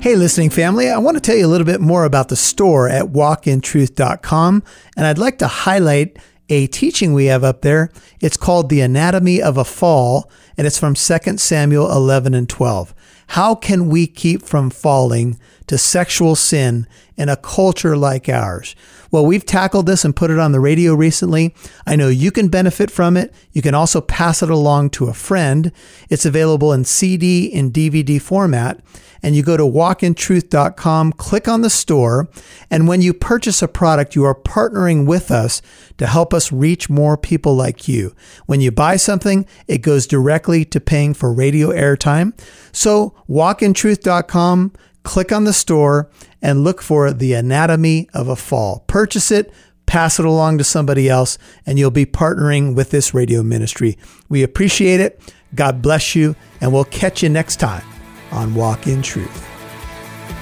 Hey, 0.00 0.16
listening 0.16 0.50
family, 0.50 0.90
I 0.90 0.98
want 0.98 1.16
to 1.16 1.20
tell 1.20 1.36
you 1.36 1.46
a 1.46 1.48
little 1.48 1.64
bit 1.64 1.80
more 1.80 2.04
about 2.04 2.28
the 2.28 2.36
store 2.36 2.90
at 2.90 3.06
walkintruth.com. 3.06 4.62
And 4.96 5.06
I'd 5.06 5.16
like 5.16 5.38
to 5.38 5.46
highlight 5.46 6.18
a 6.50 6.66
teaching 6.66 7.14
we 7.14 7.26
have 7.26 7.42
up 7.42 7.62
there. 7.62 7.90
It's 8.20 8.36
called 8.36 8.68
The 8.68 8.82
Anatomy 8.82 9.40
of 9.40 9.56
a 9.56 9.64
Fall, 9.64 10.30
and 10.58 10.66
it's 10.66 10.78
from 10.78 10.94
2 10.94 11.38
Samuel 11.38 11.90
11 11.90 12.34
and 12.34 12.48
12. 12.48 12.94
How 13.28 13.54
can 13.54 13.88
we 13.88 14.06
keep 14.06 14.42
from 14.42 14.68
falling 14.68 15.38
to 15.66 15.78
sexual 15.78 16.36
sin 16.36 16.86
in 17.16 17.28
a 17.28 17.36
culture 17.36 17.96
like 17.96 18.28
ours? 18.28 18.74
Well, 19.10 19.24
we've 19.24 19.46
tackled 19.46 19.86
this 19.86 20.04
and 20.04 20.16
put 20.16 20.30
it 20.30 20.40
on 20.40 20.52
the 20.52 20.58
radio 20.60 20.94
recently. 20.94 21.54
I 21.86 21.94
know 21.94 22.08
you 22.08 22.32
can 22.32 22.48
benefit 22.48 22.90
from 22.90 23.16
it. 23.16 23.32
You 23.52 23.62
can 23.62 23.74
also 23.74 24.00
pass 24.00 24.42
it 24.42 24.50
along 24.50 24.90
to 24.90 25.06
a 25.06 25.14
friend. 25.14 25.70
It's 26.10 26.26
available 26.26 26.72
in 26.72 26.84
CD 26.84 27.52
and 27.52 27.72
DVD 27.72 28.20
format. 28.20 28.80
And 29.22 29.34
you 29.34 29.42
go 29.42 29.56
to 29.56 29.62
walkintruth.com, 29.62 31.12
click 31.12 31.48
on 31.48 31.62
the 31.62 31.70
store, 31.70 32.28
and 32.70 32.86
when 32.86 33.00
you 33.00 33.14
purchase 33.14 33.62
a 33.62 33.68
product, 33.68 34.14
you 34.14 34.22
are 34.24 34.34
partnering 34.34 35.06
with 35.06 35.30
us 35.30 35.62
to 35.96 36.06
help 36.06 36.34
us 36.34 36.52
reach 36.52 36.90
more 36.90 37.16
people 37.16 37.54
like 37.54 37.88
you. 37.88 38.14
When 38.44 38.60
you 38.60 38.70
buy 38.70 38.96
something, 38.96 39.46
it 39.66 39.78
goes 39.78 40.06
directly 40.06 40.66
to 40.66 40.78
paying 40.78 41.14
for 41.14 41.32
radio 41.32 41.68
airtime. 41.68 42.38
So 42.70 43.14
walkintruth.com, 43.26 44.72
click 45.04 45.30
on 45.30 45.44
the 45.44 45.52
store 45.52 46.10
and 46.42 46.64
look 46.64 46.82
for 46.82 47.12
the 47.12 47.34
anatomy 47.34 48.08
of 48.12 48.28
a 48.28 48.36
fall. 48.36 48.82
Purchase 48.88 49.30
it, 49.30 49.52
pass 49.86 50.18
it 50.18 50.24
along 50.24 50.58
to 50.58 50.64
somebody 50.64 51.08
else, 51.08 51.38
and 51.64 51.78
you'll 51.78 51.92
be 51.92 52.06
partnering 52.06 52.74
with 52.74 52.90
this 52.90 53.14
radio 53.14 53.42
ministry. 53.42 53.96
We 54.28 54.42
appreciate 54.42 54.98
it. 55.00 55.20
God 55.54 55.80
bless 55.80 56.16
you, 56.16 56.34
and 56.60 56.72
we'll 56.72 56.84
catch 56.84 57.22
you 57.22 57.28
next 57.28 57.56
time 57.56 57.84
on 58.32 58.54
Walk 58.54 58.88
in 58.88 59.02
Truth. 59.02 59.46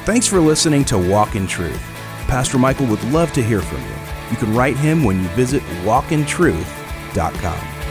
Thanks 0.04 0.26
for 0.26 0.40
listening 0.40 0.84
to 0.86 0.98
Walk 0.98 1.36
in 1.36 1.46
Truth. 1.46 1.80
Pastor 2.26 2.58
Michael 2.58 2.86
would 2.86 3.04
love 3.04 3.32
to 3.34 3.42
hear 3.42 3.60
from 3.60 3.82
you. 3.82 3.94
You 4.30 4.36
can 4.36 4.54
write 4.54 4.76
him 4.76 5.04
when 5.04 5.22
you 5.22 5.28
visit 5.30 5.62
walkintruth.com. 5.84 7.81